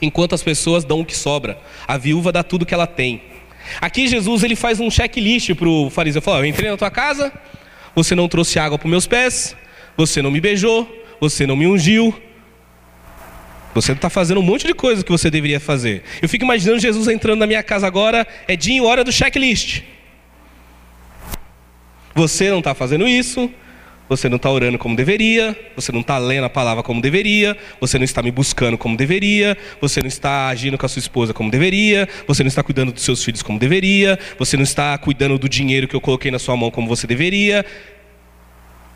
[0.00, 1.58] enquanto as pessoas dão o que sobra.
[1.88, 3.20] A viúva dá tudo que ela tem.
[3.80, 6.22] Aqui Jesus ele faz um checklist para o fariseu.
[6.22, 7.32] Fala: eu entrei na tua casa,
[7.96, 9.56] você não trouxe água para meus pés,
[9.96, 10.88] você não me beijou,
[11.20, 12.14] você não me ungiu.
[13.74, 16.04] Você está fazendo um monte de coisa que você deveria fazer.
[16.22, 19.82] Eu fico imaginando Jesus entrando na minha casa agora, é dia e hora do checklist.
[22.14, 23.50] Você não está fazendo isso,
[24.08, 27.98] você não está orando como deveria, você não está lendo a palavra como deveria, você
[27.98, 31.50] não está me buscando como deveria, você não está agindo com a sua esposa como
[31.50, 35.48] deveria, você não está cuidando dos seus filhos como deveria, você não está cuidando do
[35.48, 37.66] dinheiro que eu coloquei na sua mão como você deveria.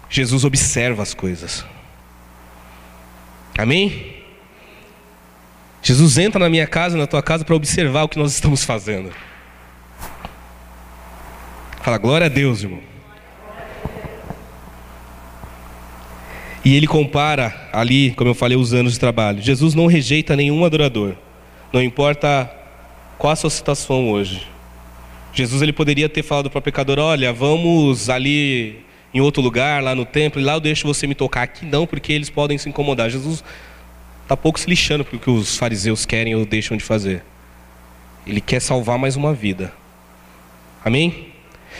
[0.09, 1.65] Jesus observa as coisas.
[3.59, 4.18] Amém?
[5.83, 9.13] Jesus entra na minha casa, na tua casa, para observar o que nós estamos fazendo.
[11.83, 12.81] Fala, glória a Deus, irmão.
[16.65, 19.41] E ele compara ali, como eu falei, os anos de trabalho.
[19.41, 21.15] Jesus não rejeita nenhum adorador.
[21.73, 22.51] Não importa
[23.17, 24.47] qual a sua situação hoje.
[25.33, 28.81] Jesus ele poderia ter falado para o pecador: Olha, vamos ali
[29.15, 31.43] em outro lugar, lá no templo, e lá eu deixo você me tocar.
[31.43, 33.09] Aqui não, porque eles podem se incomodar.
[33.09, 33.43] Jesus
[34.29, 37.23] está pouco se lixando para o que os fariseus querem ou deixam de fazer.
[38.27, 39.73] Ele quer salvar mais uma vida.
[40.85, 41.29] Amém?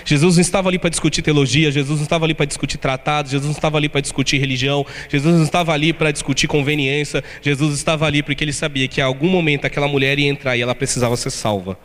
[0.03, 3.51] Jesus não estava ali para discutir teologia, Jesus não estava ali para discutir tratados, Jesus
[3.51, 8.07] não estava ali para discutir religião, Jesus não estava ali para discutir conveniência, Jesus estava
[8.07, 11.17] ali porque ele sabia que em algum momento aquela mulher ia entrar e ela precisava
[11.19, 11.79] ser salva.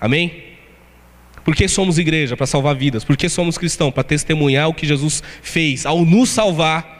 [0.00, 0.42] Amém?
[1.44, 2.34] Por que somos igreja?
[2.34, 3.04] Para salvar vidas.
[3.04, 3.92] Por que somos cristãos?
[3.92, 6.97] Para testemunhar o que Jesus fez ao nos salvar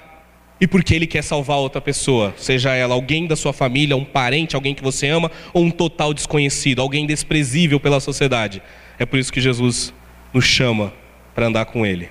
[0.60, 4.56] e porque Ele quer salvar outra pessoa, seja ela alguém da sua família, um parente,
[4.56, 8.60] alguém que você ama, ou um total desconhecido, alguém desprezível pela sociedade.
[8.98, 9.94] É por isso que Jesus
[10.32, 10.92] nos chama
[11.34, 12.08] para andar com Ele,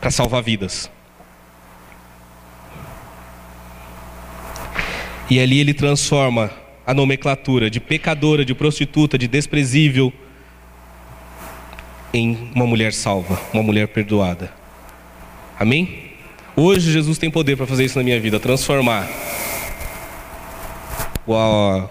[0.00, 0.90] para salvar vidas.
[5.28, 6.50] E ali Ele transforma
[6.86, 10.12] a nomenclatura de pecadora, de prostituta, de desprezível,
[12.14, 14.50] em uma mulher salva, uma mulher perdoada.
[15.58, 16.07] Amém?
[16.60, 19.08] Hoje Jesus tem poder para fazer isso na minha vida, transformar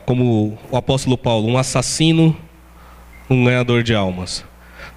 [0.06, 2.36] como o apóstolo Paulo, um assassino,
[3.30, 4.44] um ganhador de almas.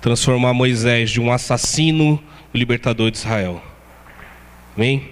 [0.01, 2.21] Transformar Moisés de um assassino,
[2.53, 3.63] o libertador de Israel.
[4.75, 5.09] Amém?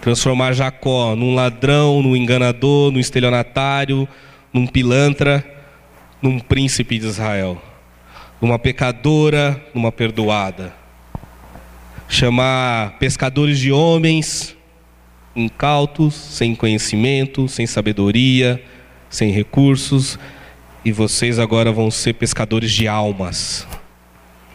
[0.00, 4.08] Transformar Jacó num ladrão, num enganador, num estelionatário,
[4.50, 5.44] num pilantra,
[6.22, 7.60] num príncipe de Israel,
[8.40, 10.79] numa pecadora, numa perdoada.
[12.10, 14.56] Chamar pescadores de homens
[15.34, 18.62] incautos, sem conhecimento, sem sabedoria,
[19.08, 20.18] sem recursos,
[20.84, 23.66] e vocês agora vão ser pescadores de almas.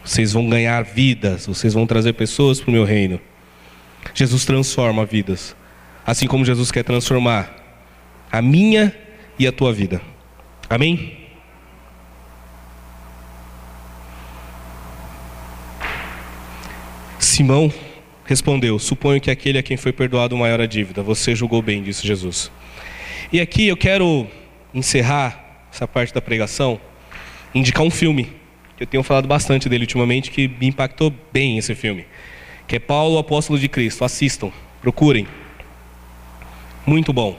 [0.04, 3.20] Vocês vão ganhar vidas, vocês vão trazer pessoas para o meu reino.
[4.14, 5.56] Jesus transforma vidas,
[6.06, 7.50] assim como Jesus quer transformar
[8.30, 8.94] a minha
[9.38, 10.00] e a tua vida.
[10.68, 11.25] Amém?
[17.36, 17.70] Simão
[18.24, 21.02] respondeu: Suponho que aquele a quem foi perdoado maior a dívida.
[21.02, 22.50] Você julgou bem, disse Jesus.
[23.30, 24.26] E aqui eu quero
[24.72, 26.80] encerrar essa parte da pregação,
[27.54, 28.32] indicar um filme
[28.74, 32.06] que eu tenho falado bastante dele ultimamente, que me impactou bem esse filme,
[32.66, 34.02] que é Paulo, apóstolo de Cristo.
[34.02, 35.26] Assistam, procurem.
[36.86, 37.36] Muito bom.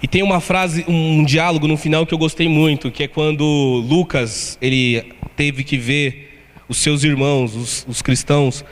[0.00, 3.42] E tem uma frase, um diálogo no final que eu gostei muito, que é quando
[3.88, 5.02] Lucas ele
[5.34, 6.26] teve que ver
[6.68, 8.64] os seus irmãos, os, os cristãos,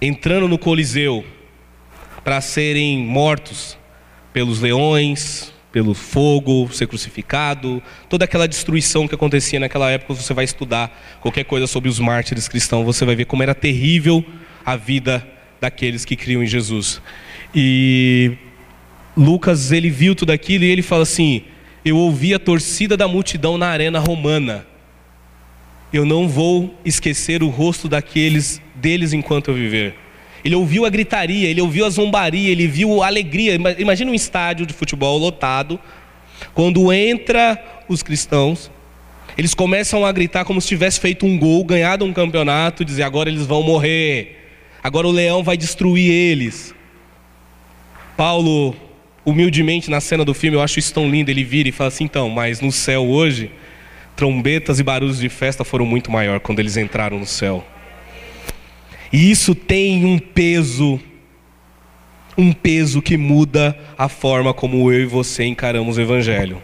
[0.00, 1.24] entrando no Coliseu
[2.24, 3.78] para serem mortos
[4.32, 10.44] pelos leões, pelo fogo, ser crucificado, toda aquela destruição que acontecia naquela época, você vai
[10.44, 14.24] estudar qualquer coisa sobre os mártires cristãos, você vai ver como era terrível
[14.64, 15.26] a vida
[15.60, 17.00] daqueles que criam em Jesus.
[17.54, 18.32] E
[19.16, 21.42] Lucas, ele viu tudo aquilo e ele fala assim:
[21.84, 24.66] Eu ouvi a torcida da multidão na arena romana.
[25.92, 29.94] Eu não vou esquecer o rosto daqueles deles enquanto eu viver.
[30.44, 33.54] Ele ouviu a gritaria, ele ouviu a zombaria, ele viu a alegria.
[33.78, 35.78] Imagina um estádio de futebol lotado,
[36.54, 38.70] quando entra os cristãos,
[39.36, 43.28] eles começam a gritar como se tivesse feito um gol, ganhado um campeonato, dizer agora
[43.28, 44.36] eles vão morrer.
[44.82, 46.74] Agora o leão vai destruir eles.
[48.16, 48.74] Paulo,
[49.24, 52.04] humildemente na cena do filme, eu acho isso tão lindo, ele vira e fala assim:
[52.04, 53.50] "Então, mas no céu hoje,
[54.16, 57.64] trombetas e barulhos de festa foram muito maior quando eles entraram no céu.
[59.12, 60.98] E isso tem um peso,
[62.36, 66.62] um peso que muda a forma como eu e você encaramos o Evangelho.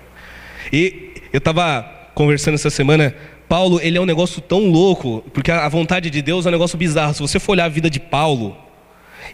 [0.73, 1.83] E eu estava
[2.15, 3.15] conversando essa semana,
[3.49, 6.79] Paulo, ele é um negócio tão louco, porque a vontade de Deus é um negócio
[6.79, 7.15] bizarro.
[7.15, 8.57] Se você for olhar a vida de Paulo,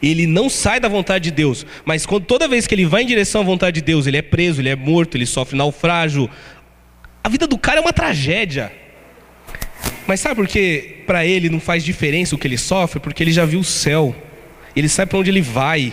[0.02, 3.06] ele não sai da vontade de Deus, mas quando, toda vez que ele vai em
[3.06, 6.28] direção à vontade de Deus, ele é preso, ele é morto, ele sofre naufrágio.
[7.22, 8.72] A vida do cara é uma tragédia.
[10.06, 13.00] Mas sabe por que para ele não faz diferença o que ele sofre?
[13.00, 14.14] Porque ele já viu o céu.
[14.74, 15.92] Ele sabe para onde ele vai.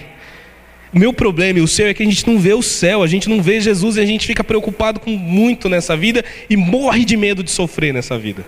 [0.94, 3.08] O meu problema e o seu é que a gente não vê o céu, a
[3.08, 7.04] gente não vê Jesus e a gente fica preocupado com muito nessa vida e morre
[7.04, 8.46] de medo de sofrer nessa vida.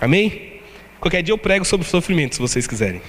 [0.00, 0.54] Amém?
[0.98, 3.00] Qualquer dia eu prego sobre sofrimento, se vocês quiserem.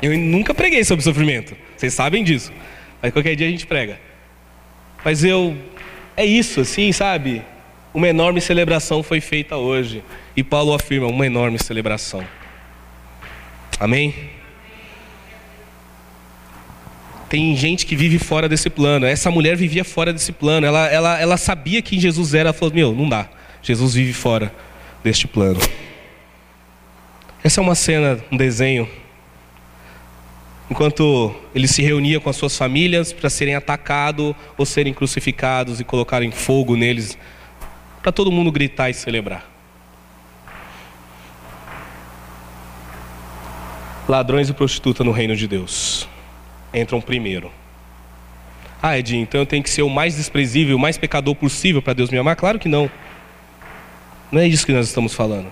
[0.00, 2.52] Eu nunca preguei sobre sofrimento, vocês sabem disso.
[3.02, 3.98] Mas qualquer dia a gente prega.
[5.04, 5.56] Mas eu.
[6.18, 7.44] É isso, assim, sabe?
[7.94, 10.02] Uma enorme celebração foi feita hoje.
[10.36, 12.24] E Paulo afirma: uma enorme celebração.
[13.78, 14.12] Amém?
[17.28, 19.06] Tem gente que vive fora desse plano.
[19.06, 20.66] Essa mulher vivia fora desse plano.
[20.66, 22.48] Ela, ela, ela sabia quem Jesus era.
[22.48, 23.28] Ela falou: Meu, não dá.
[23.62, 24.52] Jesus vive fora
[25.04, 25.60] deste plano.
[27.44, 28.88] Essa é uma cena, um desenho.
[30.70, 35.84] Enquanto ele se reunia com as suas famílias para serem atacados ou serem crucificados e
[35.84, 37.16] colocarem fogo neles
[38.02, 39.48] para todo mundo gritar e celebrar.
[44.06, 46.08] Ladrões e prostituta no reino de Deus
[46.72, 47.50] entram primeiro.
[48.80, 51.94] Ah, Edinho, então eu tenho que ser o mais desprezível, o mais pecador possível para
[51.94, 52.36] Deus me amar?
[52.36, 52.90] Claro que não.
[54.30, 55.50] Não é isso que nós estamos falando.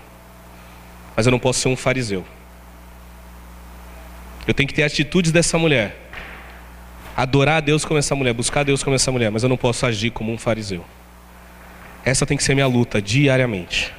[1.17, 2.25] Mas eu não posso ser um fariseu.
[4.47, 5.97] Eu tenho que ter atitudes dessa mulher.
[7.16, 9.57] Adorar a Deus como essa mulher, buscar a Deus como essa mulher, mas eu não
[9.57, 10.84] posso agir como um fariseu.
[12.05, 13.92] Essa tem que ser minha luta diariamente.